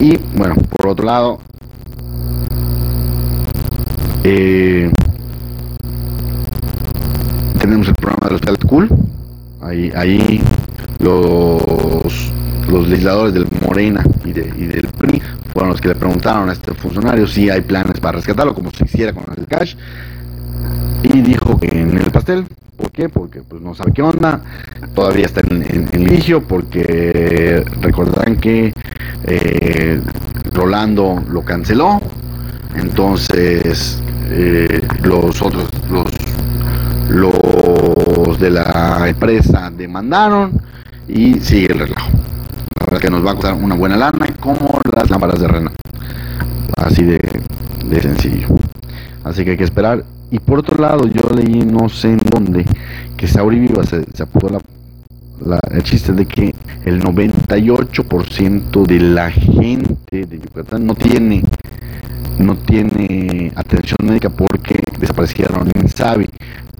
[0.00, 1.38] Y bueno, por otro lado,
[4.24, 4.90] eh,
[7.60, 8.88] tenemos el programa de los Cool.
[9.60, 10.40] Ahí, ahí
[10.98, 12.32] los,
[12.68, 15.22] los legisladores del Morena y, del PRI
[15.52, 18.84] fueron los que le preguntaron a este funcionario si hay planes para rescatarlo, como se
[18.84, 19.74] hiciera con el cash.
[21.02, 22.46] Y dijo que en el pastel,
[22.76, 23.08] ¿por qué?
[23.08, 24.40] Porque pues no sabe qué onda,
[24.94, 28.72] todavía está en, en, porque recordarán que
[29.24, 30.00] eh,
[30.52, 32.00] Rolando lo canceló,
[32.76, 34.00] entonces
[34.30, 36.06] eh, los otros, los
[37.12, 40.60] los de la empresa demandaron
[41.08, 42.10] y sigue el relajo.
[42.78, 45.74] La verdad que nos va a costar una buena lana como las lámparas de Renan.
[46.76, 47.20] Así de,
[48.00, 48.48] sencillo.
[49.24, 50.04] Así que hay que esperar.
[50.32, 52.64] Y por otro lado, yo leí no sé en dónde
[53.18, 54.26] que Sauri Viva se, se
[55.44, 56.54] la, el chiste de que
[56.86, 61.42] el 98% de la gente de Yucatán no tiene
[62.38, 65.70] no tiene atención médica porque desaparecieron.
[65.74, 66.26] En Sabi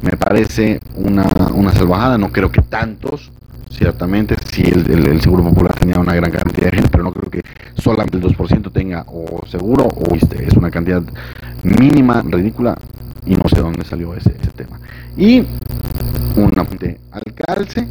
[0.00, 3.30] me parece una, una salvajada, no creo que tantos,
[3.72, 7.42] ciertamente, si el, Seguro Popular tenía una gran cantidad de gente, pero no creo que
[7.74, 11.02] solamente el 2% tenga o seguro o este, es una cantidad
[11.62, 12.76] mínima, ridícula,
[13.24, 14.78] y no sé dónde salió ese, ese tema.
[15.16, 15.44] Y
[16.36, 17.88] un apunte al calce,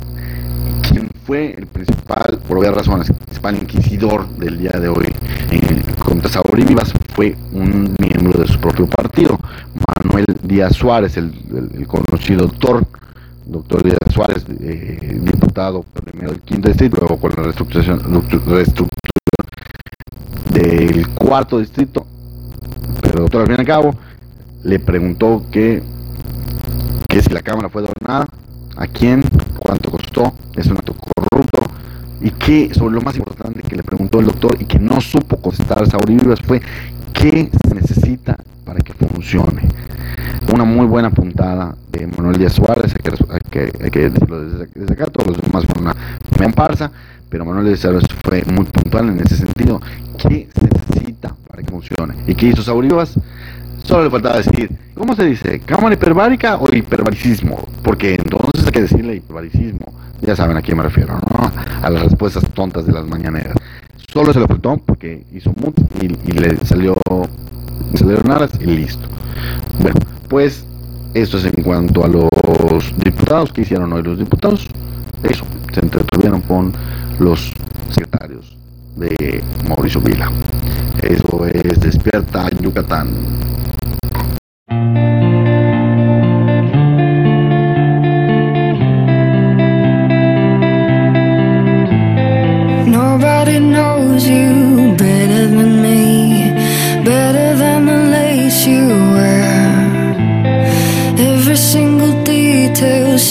[0.89, 5.07] quien fue el principal, por varias razones, el principal inquisidor del día de hoy
[5.51, 9.39] eh, contra Saúl Vivas fue un miembro de su propio partido,
[10.03, 11.31] Manuel Díaz Suárez, el,
[11.87, 12.85] conocido doctor,
[13.51, 18.01] doctor Díaz Suárez, eh, diputado primero del quinto distrito, luego con la reestructuración,
[20.53, 22.05] del cuarto distrito,
[23.01, 23.95] pero doctor al fin y al cabo
[24.63, 25.83] le preguntó que,
[27.09, 28.25] que si la cámara fue donada,
[28.77, 29.21] a quién,
[29.59, 31.63] cuánto costó, es un acto corrupto,
[32.21, 35.37] y que sobre lo más importante que le preguntó el doctor y que no supo
[35.37, 36.61] contestar Saúl Vivas fue
[37.21, 39.67] qué se necesita para que funcione.
[40.51, 42.95] Una muy buena puntada de Manuel Díaz Suárez,
[43.29, 45.95] hay que, decirlo desde, acá, todos los demás fueron una
[46.35, 46.91] gran parsa,
[47.29, 49.79] pero Manuel Díaz Suárez fue muy puntual en ese sentido.
[50.17, 52.15] ¿Qué se necesita para que funcione?
[52.25, 53.13] ¿Y qué hizo Saúl Vivas?
[53.83, 55.59] Solo le faltaba decir, ¿cómo se dice?
[55.59, 57.67] ¿Cámara hiperbárica o hiperbaricismo?
[57.83, 59.93] Porque entonces hay que decirle hiperbaricismo.
[60.21, 61.51] Ya saben a quién me refiero, ¿no?
[61.83, 63.55] A las respuestas tontas de las mañaneras.
[64.11, 66.97] Solo se le faltó porque hizo mut y, le salió,
[67.95, 69.07] salieron alas y listo.
[69.79, 70.65] Bueno, pues
[71.13, 72.29] esto es en cuanto a los
[72.97, 73.53] diputados.
[73.53, 74.67] ¿Qué hicieron hoy los diputados?
[75.23, 76.73] Eso, se entretuvieron con
[77.19, 77.53] los
[77.89, 78.57] secretarios
[78.97, 80.29] de Mauricio Vila.
[81.01, 83.07] Eso es Despierta Yucatán.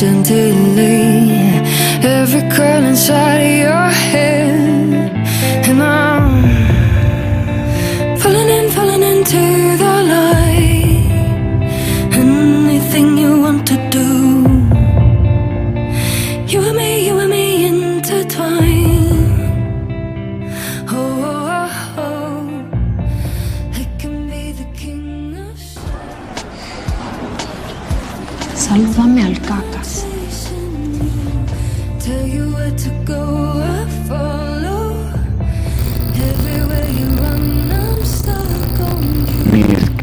[0.01, 1.31] patiently.
[2.03, 3.60] Every curl inside you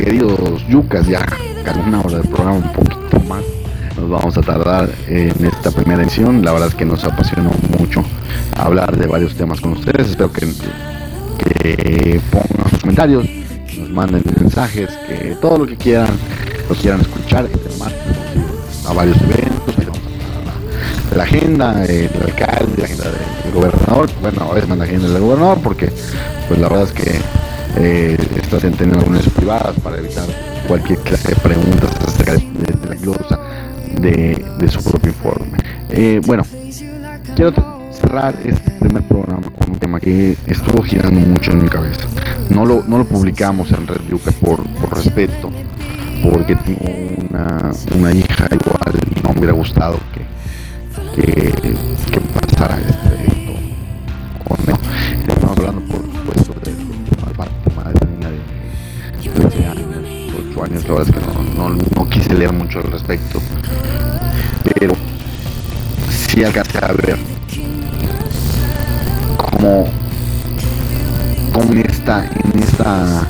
[0.07, 1.19] queridos yucas, ya
[1.65, 3.43] casi una hora del programa, un poquito más.
[3.97, 6.45] Nos vamos a tardar en esta primera edición.
[6.45, 8.05] La verdad es que nos apasionó mucho
[8.55, 10.11] hablar de varios temas con ustedes.
[10.11, 13.25] Espero que, pongan sus comentarios,
[13.77, 16.07] nos manden mensajes, que todo lo que quieran,
[16.69, 17.49] lo quieran escuchar.
[18.87, 19.75] A varios eventos,
[21.13, 24.09] la agenda, el alcalde, la agenda del gobernador.
[24.21, 25.91] Bueno, a veces manda agenda del gobernador porque
[26.47, 27.46] pues la verdad es que
[27.79, 28.17] eh,
[28.49, 30.25] teniendo reuniones privadas para evitar
[30.67, 33.39] cualquier clase de preguntas acerca de, de la glosa
[33.99, 35.57] de, de, su propio informe.
[35.89, 36.43] Eh, bueno,
[37.35, 37.53] quiero
[37.91, 42.07] cerrar este primer programa con un tema que estuvo girando mucho en mi cabeza.
[42.49, 45.51] No lo, no lo publicamos en Red Yuca por, por respeto,
[46.23, 46.85] porque tengo
[47.29, 51.51] una, una hija igual no me hubiera gustado que, que,
[52.11, 53.46] que pasara este
[60.87, 63.41] la verdad que no, no, quise leer mucho al respecto,
[64.63, 64.93] pero
[66.09, 67.17] sí alcancé a ver
[69.35, 69.87] como,
[71.51, 73.27] como en esta, en esta,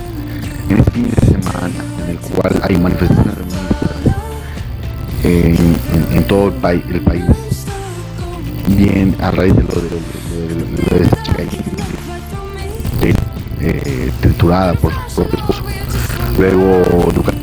[0.70, 3.38] en este fin de semana en el cual hay manifestaciones
[5.24, 7.24] en, todo el, país el país
[8.68, 11.44] bien a raíz de lo de, de, de, chica
[13.02, 13.16] que,
[13.62, 15.64] eh, triturada por su propio esposo
[16.38, 16.84] luego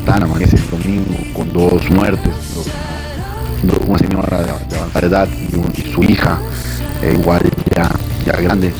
[0.05, 2.31] Yucatán amanece el domingo con dos muertes
[3.87, 5.27] una señora de, avanzada edad
[5.73, 6.37] y, su hija
[7.01, 7.41] eh, igual
[7.75, 7.89] ya,
[8.23, 8.71] ya grande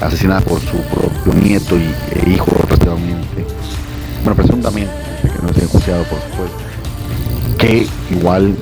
[0.00, 3.44] asesinada por su propio nieto y e hijo respectivamente.
[4.22, 6.58] Bueno presuntamente que no se por supuesto.
[7.58, 8.54] Que igual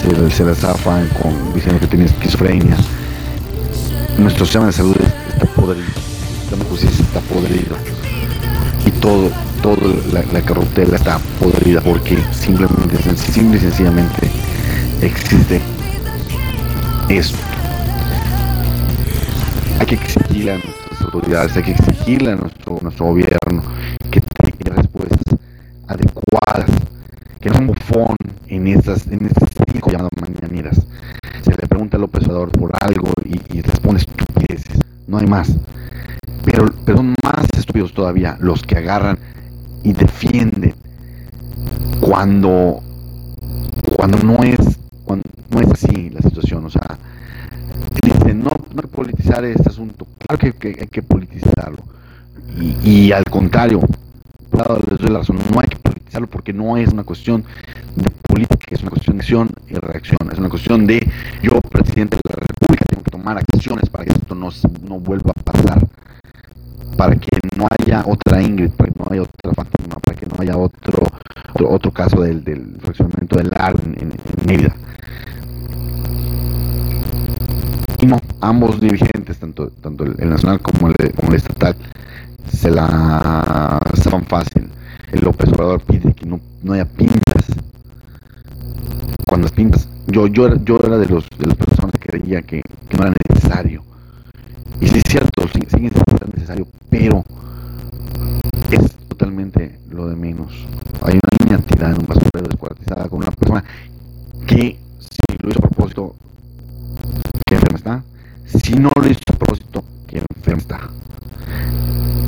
[0.00, 0.54] se, se la
[1.20, 2.76] con diciendo que tiene esquizofrenia.
[4.18, 4.96] Nuestro sistema de salud
[5.32, 5.86] está podrido
[6.50, 7.76] de justicia está podrido.
[8.84, 9.30] Y todo
[9.62, 9.76] toda
[10.12, 14.30] la, la carrotela está podrida porque simplemente simple y sencillamente
[15.00, 15.60] existe
[17.08, 17.38] esto
[19.82, 23.62] hay que exigirle a nuestras autoridades, hay que exigirle a nuestro, nuestro gobierno
[24.12, 25.38] que tenga respuestas
[25.88, 26.70] adecuadas,
[27.40, 30.86] que no un bufón en estas, en estas cinco llamadas mañaneras.
[31.42, 35.56] Se le pregunta a López por algo y, y responde estupideces, no hay más.
[36.44, 39.18] Pero, pero son más estúpidos todavía los que agarran
[39.82, 40.74] y defienden
[42.00, 42.80] cuando,
[43.96, 46.98] cuando no es, cuando no es así la situación, o sea,
[48.02, 50.06] dicen, no, no hay que politizar este asunto.
[50.18, 51.82] Claro que, hay que politizarlo.
[52.58, 53.80] Y, y al contrario,
[54.90, 57.44] les doy la razón, no hay que politizarlo porque no es una cuestión
[57.96, 60.18] de política, es una cuestión de acción y reacción.
[60.30, 61.06] Es una cuestión de
[61.42, 64.50] yo, presidente de la República, tengo que tomar acciones para que esto no,
[64.82, 65.86] no vuelva a pasar.
[66.96, 70.36] Para que no haya otra Ingrid, para que no haya otra Fátima, para que no
[70.38, 71.08] haya otro
[71.64, 74.74] otro, caso del, del fraccionamiento del AR en, en, en Mérida.
[78.06, 81.76] No, ambos dirigentes, tanto, tanto el, nacional como el, como el, estatal,
[82.48, 84.68] se la estaban fácil.
[85.12, 87.46] El López Obrador pide que no, no haya pintas.
[89.26, 92.62] Cuando las pintas, yo, yo, yo era de, los, de las personas que creía que
[92.96, 93.84] no era necesario.
[94.80, 96.02] Y sí es cierto, sí, siendo
[96.34, 97.24] necesario, pero
[98.70, 100.52] es totalmente lo de menos.
[101.02, 103.64] Hay una niña tirada en un basurero descuartizada con una persona
[104.46, 106.14] que, si lo hizo a propósito,
[107.46, 108.04] que enferma está.
[108.46, 110.80] Si no lo hizo a propósito, que enferma está.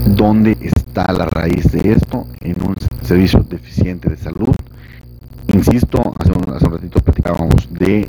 [0.07, 2.27] ¿Dónde está la raíz de esto?
[2.41, 4.55] En un servicio deficiente de salud.
[5.53, 8.09] Insisto, hace un, hace un ratito platicábamos de,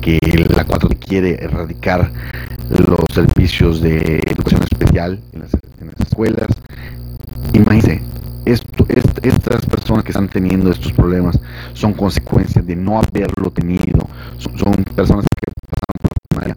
[0.00, 0.18] que
[0.54, 2.10] la 4 quiere erradicar
[2.70, 6.48] los servicios de educación especial en las, en las escuelas.
[7.52, 8.02] Imagínense,
[8.44, 11.38] esto, est, estas personas que están teniendo estos problemas
[11.72, 14.08] son consecuencias de no haberlo tenido.
[14.38, 15.52] Son, son personas que
[16.30, 16.56] pasaron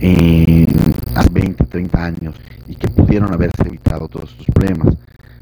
[0.00, 0.66] eh,
[1.14, 2.34] hace 20, 30 años
[2.68, 4.94] y que pudieron haberse evitado todos estos problemas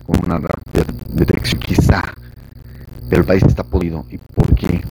[0.06, 0.40] con una
[1.08, 2.02] detección quizá.
[3.14, 4.04] El país está podido.
[4.10, 4.82] ¿Y por qué?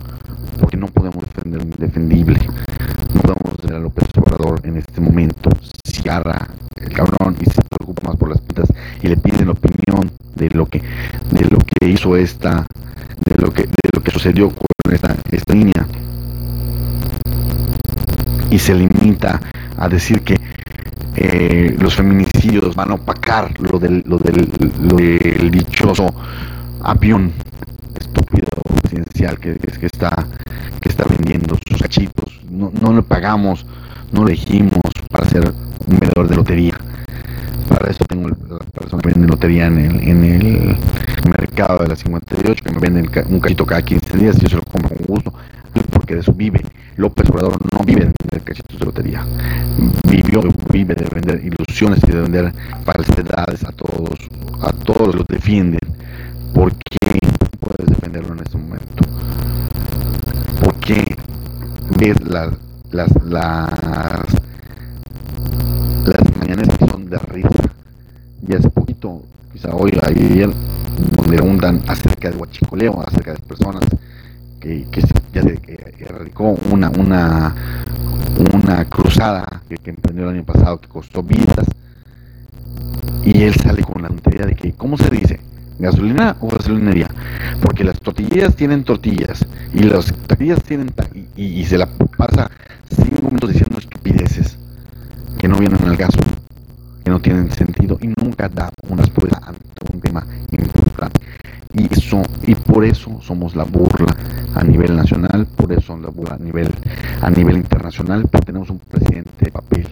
[0.57, 2.39] Porque no podemos defender lo indefendible.
[3.13, 5.49] No podemos ver a López Obrador en este momento.
[5.84, 6.47] Si agarra
[6.78, 8.69] el cabrón y se preocupa más por las pintas
[9.01, 10.82] y le piden la opinión de lo que
[11.32, 12.65] de lo que hizo esta
[13.26, 15.86] de lo que de lo que sucedió con esta, esta niña
[18.49, 19.41] y se limita
[19.78, 20.39] a decir que
[21.15, 24.49] eh, los feminicidios van a opacar lo del, lo del,
[24.82, 26.07] lo del dichoso
[26.82, 27.34] avión
[28.00, 28.48] estúpido
[28.82, 30.28] presidencial que, que, está,
[30.82, 32.41] que está vendiendo sus cachitos.
[32.50, 33.66] No, no le pagamos,
[34.12, 35.54] no le dijimos para ser
[35.88, 36.78] un vendedor de lotería.
[37.70, 40.78] Para eso tengo la persona que vende lotería en el, en el
[41.30, 44.56] mercado de la 58, que me venden un cachito cada 15 días y yo se
[44.58, 45.34] lo compro con gusto,
[45.91, 46.62] porque de eso vive.
[46.98, 49.26] López Obrador no vive de vender cachitos de lotería.
[50.10, 50.41] Vivió,
[50.72, 52.54] vive de vender ilusiones y de vender
[52.86, 54.20] falsedades a todos,
[54.62, 55.80] a todos los defienden.
[56.54, 57.20] ¿Por qué
[57.84, 59.03] puedes defenderlo en este momento?
[60.63, 61.17] ¿Por qué
[61.97, 62.53] ves las,
[62.91, 63.69] las, las,
[66.05, 67.49] las mañanas que son de risa?
[68.47, 69.21] Y hace poquito,
[69.51, 73.84] quizá hoy, ayer, donde preguntan acerca de huachicoleo, acerca de personas
[74.59, 75.01] que, que
[75.34, 75.59] ya se
[75.99, 77.55] erradicó una, una,
[78.53, 81.65] una cruzada que, que, emprendió el año pasado que costó vidas
[83.25, 85.39] y él sale con la tontería de que, ¿cómo se dice?
[85.80, 87.07] Gasolina o gasolinería,
[87.61, 90.91] porque las tortillas tienen tortillas y las tortillas tienen
[91.36, 92.49] y, y, se la pasa
[92.89, 94.57] cinco minutos diciendo estupideces
[95.38, 96.19] que no vienen al caso,
[97.03, 99.61] que no tienen sentido y nunca da una respuesta ante
[99.93, 101.19] un tema importante.
[101.74, 104.15] Y eso, y por eso somos la burla
[104.53, 106.69] a nivel nacional, por eso somos la burla a nivel,
[107.21, 109.88] a nivel internacional, porque tenemos un presidente de papel,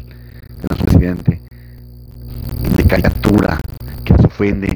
[0.62, 1.42] tenemos un presidente
[2.76, 3.60] de caricatura
[4.04, 4.74] que nos ofende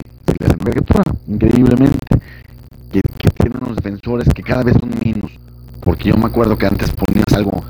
[1.28, 2.20] increíblemente,
[2.92, 5.32] que, que tiene unos defensores que cada vez son menos,
[5.82, 7.64] porque yo me acuerdo que antes ponías algo,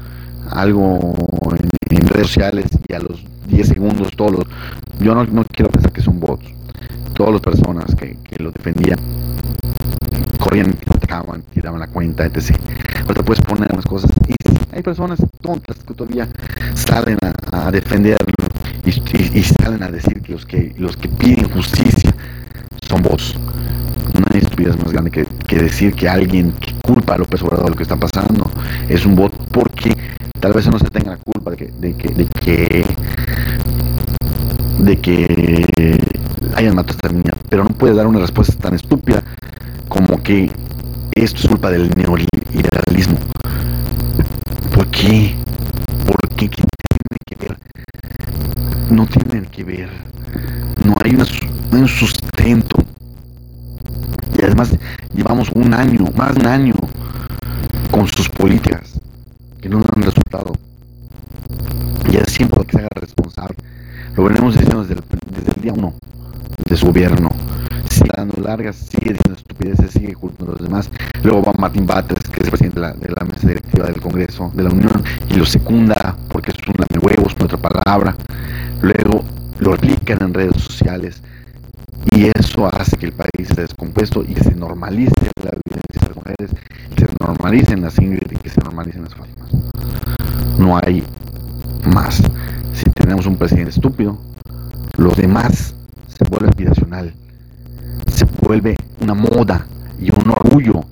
[0.49, 1.16] algo
[1.89, 4.43] en, redes sociales y a los 10 segundos todos los,
[4.99, 6.45] yo no, no quiero pensar que son bots,
[7.13, 8.99] todas las personas que, que lo defendían
[10.45, 12.55] corrían, atacaban, tiraban la cuenta, etc.
[13.07, 14.33] Ahora puedes poner unas cosas y
[14.75, 16.27] hay personas tontas que todavía
[16.75, 17.17] salen
[17.51, 18.33] a, defenderlo
[18.85, 22.13] y, y, y, salen a decir que los que los que piden justicia
[22.87, 23.35] son vos.
[24.31, 27.75] Hay estupidez más grande que, que, decir que alguien que culpa a López Obrador lo
[27.75, 28.49] que está pasando
[28.87, 29.95] es un bot porque
[30.39, 32.85] tal vez no se tenga la culpa de que, de que,
[34.79, 35.65] de que
[36.74, 39.24] matado a esta niña, pero no puede dar una respuesta tan estúpida
[39.88, 40.51] como que
[41.13, 43.18] esto es culpa del neoliberalismo.
[44.74, 45.36] ¿Por qué?
[46.05, 46.49] ¿Por qué?
[46.49, 47.57] ¿Qué tiene que ver?
[48.89, 49.89] No tienen que ver.
[50.86, 51.16] No hay
[51.72, 52.78] un sustento.
[54.38, 54.72] Y además
[55.13, 56.74] llevamos un año, más de un año,
[57.91, 58.94] con sus políticas
[66.68, 67.30] de su gobierno.
[67.91, 70.89] Sigue dando largas, sigue diciendo estupideces, sigue culpando a los demás.
[71.22, 74.01] Luego va Martín Batres, que es el presidente de la, de la mesa directiva del
[74.01, 78.16] Congreso de la Unión, y lo secunda porque es un lame huevos, otra palabra.
[78.82, 79.24] Luego
[79.59, 81.22] lo replican en redes sociales
[82.16, 85.13] y eso hace que el país esté descompuesto y que se normalice
[85.43, 86.51] la violencia de las mujeres,
[86.95, 89.51] que se normalicen las Ingrid y que se normalicen las Fátimas.
[90.57, 91.03] No hay
[91.93, 92.24] más.
[92.74, 94.18] Si tenemos un presidente estúpido,
[94.97, 95.74] los demás
[96.18, 97.13] se vuelve aspiracional,
[98.07, 99.68] se vuelve una moda
[99.99, 100.84] y un orgullo,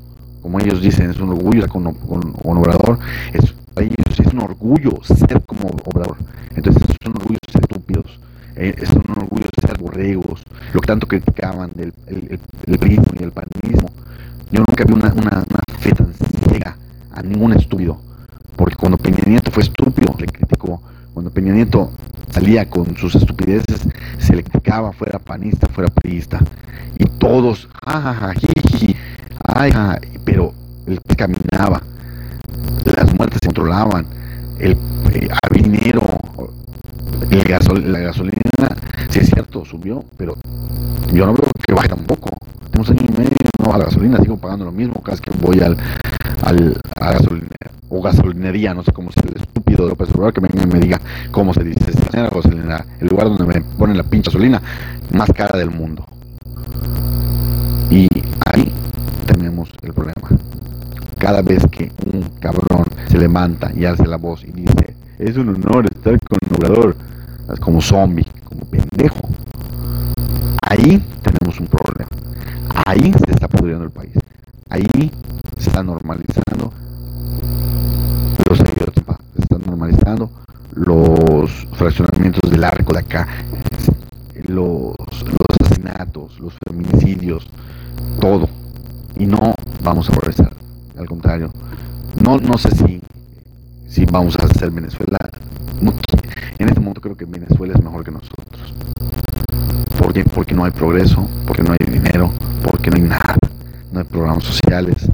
[0.41, 2.99] como ellos dicen, es un orgullo con, con, con Obrador,
[3.33, 6.17] es, ellos es un orgullo ser como Obrador.
[6.55, 8.19] Entonces es un orgullo ser estúpidos
[8.55, 10.43] eh, es un orgullo ser borregos,
[10.73, 13.89] lo que tanto criticaban del el, el, y el panismo.
[14.51, 15.43] Yo nunca vi una, una,
[15.79, 16.13] fe tan
[16.47, 16.77] ciega
[17.11, 17.97] a ningún estúpido,
[18.55, 20.81] porque cuando Peña Nieto fue estúpido, le criticó.
[21.13, 21.91] Cuando Peña Nieto
[22.31, 23.87] salía con sus estupideces,
[24.17, 26.39] se le criticaba, fuera panista, fuera priista.
[26.97, 28.95] Y todos, jajaja, jiji,
[29.43, 29.71] ay,
[30.25, 30.53] pero
[30.87, 31.81] el caminaba,
[32.97, 34.05] las muertes se controlaban,
[34.59, 34.71] el,
[35.13, 36.01] eh, había dinero,
[37.29, 38.41] la gasolina,
[39.09, 40.35] sí es cierto, subió, pero
[41.11, 42.31] yo no veo que baje tampoco.
[42.71, 43.42] Tenemos año y medio
[43.73, 45.77] baja la gasolina, sigo pagando lo mismo cada vez que voy al,
[46.43, 50.41] al a gasolinera o gasolinería, no sé cómo es el estúpido de López Obrador que
[50.41, 51.01] venga y me diga
[51.31, 54.61] cómo se dice esta gasolinera, el lugar donde me ponen la pinche gasolina
[55.11, 56.05] más cara del mundo.
[57.89, 58.07] Y
[58.45, 58.71] ahí
[59.25, 60.29] tenemos el problema.
[61.19, 65.49] Cada vez que un cabrón se levanta y hace la voz y dice, es un
[65.49, 66.95] honor estar con Obrador,
[67.59, 69.29] como zombie, como pendejo.
[70.63, 71.82] Ahí tenemos un problema.
[72.93, 74.13] Ahí se está pudriendo el país.
[74.69, 74.85] Ahí
[75.57, 76.71] se está normalizando
[78.47, 80.29] los se están normalizando
[80.75, 83.27] los fraccionamientos del arco de acá,
[84.47, 84.93] los,
[85.23, 87.47] los asesinatos, los feminicidios,
[88.21, 88.47] todo.
[89.17, 90.53] Y no vamos a progresar.
[90.95, 91.51] Al contrario,
[92.21, 93.01] no, no sé si,
[93.87, 95.17] si vamos a hacer Venezuela
[96.59, 98.92] en este momento creo que Venezuela es mejor que nosotros.
[100.21, 102.31] Porque no hay progreso, porque no hay dinero,
[102.63, 103.35] porque no hay nada.
[103.91, 105.09] no hay programas sociales,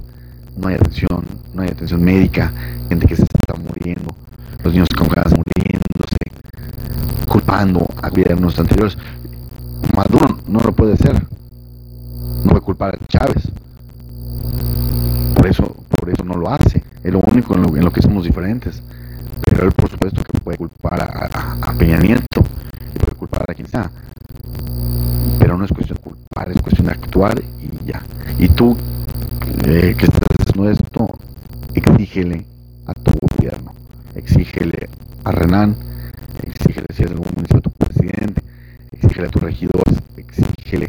[0.56, 1.24] no hay atención,
[1.54, 2.52] no hay atención médica,
[2.88, 4.14] gente que se está muriendo,
[4.62, 6.16] los niños con ganas muriéndose,
[7.28, 8.98] culpando a gobiernos anteriores.
[9.96, 11.14] Maduro no lo puede hacer,
[12.44, 13.50] no puede culpar a Chávez,
[15.34, 18.82] por eso, por eso no lo hace, es lo único en lo, que somos diferentes.
[19.46, 22.42] Pero él por supuesto que puede culpar a, Peña Nieto,
[22.98, 23.90] puede culpar a quien sea,
[25.38, 28.02] pero no es cuestión de culpar, es cuestión de actuar y ya.
[28.38, 28.76] Y tú
[29.64, 31.08] eh, que estás haciendo esto,
[31.74, 32.46] exígele
[32.86, 33.72] a tu gobierno,
[34.14, 34.88] exígele
[35.24, 35.76] a Renan,
[36.42, 38.42] exígele si es algún municipio tu presidente,
[38.92, 40.88] exígele a tus regidores, exígele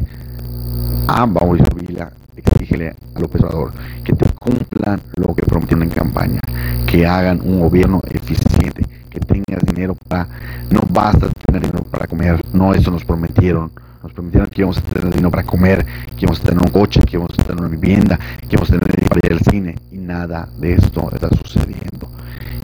[1.08, 3.72] a Mauricio Vila, exígele a López Obrador
[4.04, 6.40] que te cumplan lo que prometieron en campaña,
[6.86, 10.26] que hagan un gobierno eficiente, que tengas dinero para,
[10.70, 13.70] no basta tener dinero para comer, no eso nos prometieron,
[14.02, 15.84] nos prometieron que íbamos a tener dinero para comer,
[16.16, 18.78] que íbamos a tener un coche, que íbamos a tener una vivienda, que íbamos a
[18.78, 22.08] tener dinero para ir al cine, y nada de esto está sucediendo.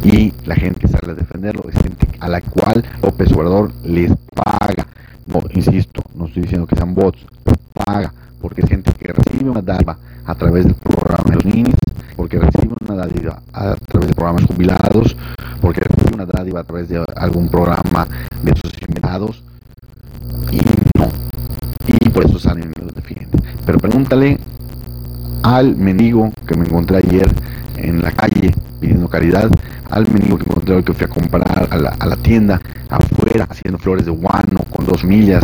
[0.03, 4.13] Y la gente que sale a defenderlo es gente a la cual López Obrador les
[4.35, 4.87] paga.
[5.27, 7.19] No, insisto, no estoy diciendo que sean bots,
[7.75, 9.99] paga, porque es gente que recibe una dádiva
[10.29, 11.75] a través del programa de los niños,
[12.15, 15.17] porque recibe una dádiva a través de programas jubilados,
[15.61, 18.07] porque recibe una dádiva a través de algún programa
[18.43, 19.43] de sus invitados,
[20.53, 20.61] y
[20.99, 21.09] no,
[21.87, 23.41] y por eso salen los defienden.
[23.65, 24.39] Pero pregúntale
[25.43, 27.29] al mendigo que me encontré ayer
[27.77, 29.51] en la calle pidiendo caridad,
[29.91, 32.61] al mendigo que encontré hoy que fui a comprar a la, a la tienda
[32.91, 35.43] afuera haciendo flores de guano con dos millas,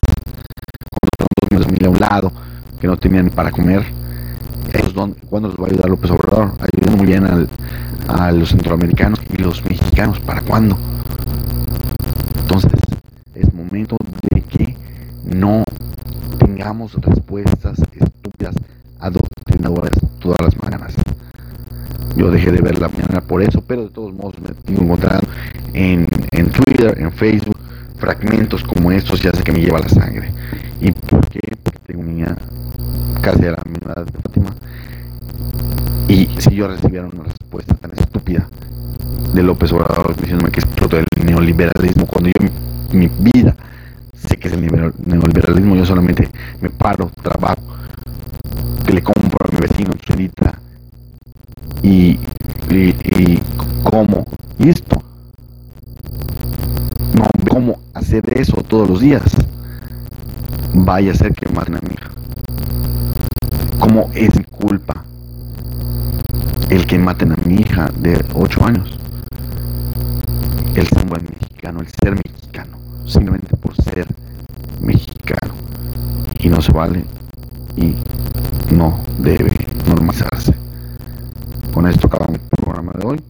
[0.90, 2.32] con dos millas a un lado,
[2.78, 4.03] que no tenían para comer.
[5.28, 6.52] ¿Cuándo los va a ayudar López Obrador?
[6.60, 7.48] Ayudando muy bien
[8.09, 10.20] a los centroamericanos y los mexicanos.
[10.20, 10.76] ¿Para cuándo?
[12.40, 12.72] Entonces,
[13.34, 13.96] es momento
[14.30, 14.76] de que
[15.24, 15.64] no
[16.38, 18.55] tengamos respuestas estúpidas,
[19.01, 20.94] adoctrinadoras todas las mañanas.
[22.16, 25.22] Yo dejé de ver la mañana por eso, pero de todos modos me tengo encontrado
[25.72, 27.59] en, en Twitter, en Facebook,
[27.98, 30.30] fragmentos como estos ya sé que me lleva la sangre.
[30.80, 31.40] ¿Y por qué?
[31.62, 32.36] Porque tengo una
[33.24, 34.55] casi a la misma edad de Fátima.
[36.09, 38.46] Y si yo recibiera una respuesta tan estúpida
[39.32, 42.46] de López Obrador diciéndome que es producto del neoliberalismo, cuando yo
[42.92, 43.56] mi, vida
[44.14, 46.28] sé que es el neoliberalismo, yo solamente
[46.60, 47.62] me paro, trabajo,
[48.86, 50.12] que le compro a mi vecino su
[51.82, 52.18] y,
[52.70, 53.42] y, y
[53.82, 54.26] como
[54.59, 55.02] y esto.
[57.16, 59.22] No cómo hacer eso todos los días
[60.74, 61.94] vaya a ser que maten a mi
[63.78, 65.05] ¿Cómo es mi culpa
[66.70, 68.98] el que maten a mi hija de 8 años?
[70.74, 74.06] El buen mexicano, el ser mexicano, simplemente por ser
[74.80, 75.55] mexicano.
[76.38, 77.05] Y no se vale
[77.76, 77.94] y
[78.74, 80.55] no debe normalizarse.
[81.72, 83.22] Con esto acabamos el programa de hoy.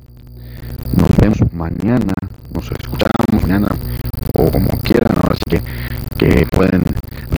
[0.96, 2.12] Nos vemos mañana,
[2.52, 3.68] nos escuchamos mañana
[4.34, 5.16] o como quieran.
[5.16, 5.62] Ahora sí que,
[6.18, 6.82] que pueden,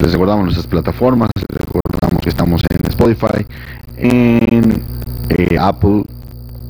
[0.01, 3.47] les recordamos nuestras plataformas, les recordamos que estamos en Spotify,
[3.97, 4.83] en
[5.31, 6.05] eh, Apple,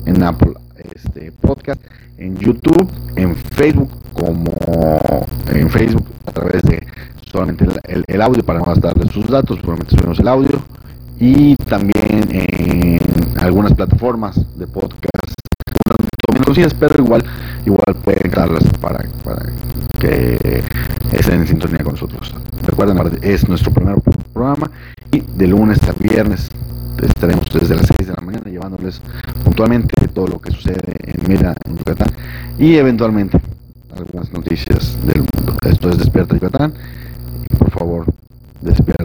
[0.05, 0.53] en Apple
[0.95, 1.81] este, Podcast,
[2.17, 4.55] en YouTube, en Facebook, como
[5.53, 6.85] en Facebook a través de
[7.31, 7.65] solamente
[8.07, 10.61] el, audio para no gastarle sus datos, solamente subimos el audio
[11.19, 12.99] y también en
[13.39, 15.27] algunas plataformas de podcast
[16.35, 17.23] conocidas, pero igual
[17.65, 19.45] igual pueden darlas para, para
[19.99, 20.63] que
[21.11, 22.33] estén en sintonía con nosotros.
[22.63, 23.95] Recuerden, es nuestro primer
[24.33, 24.69] programa
[25.11, 26.49] y de lunes a viernes
[27.01, 29.01] estaremos desde las 6 de la mañana llevándoles
[29.43, 32.09] puntualmente todo lo que sucede en Mira, en Yucatán
[32.57, 33.39] y eventualmente
[33.95, 35.57] algunas noticias del mundo.
[35.63, 36.73] Esto es Despierta Yucatán
[37.49, 38.05] y por favor,
[38.61, 38.97] despierta.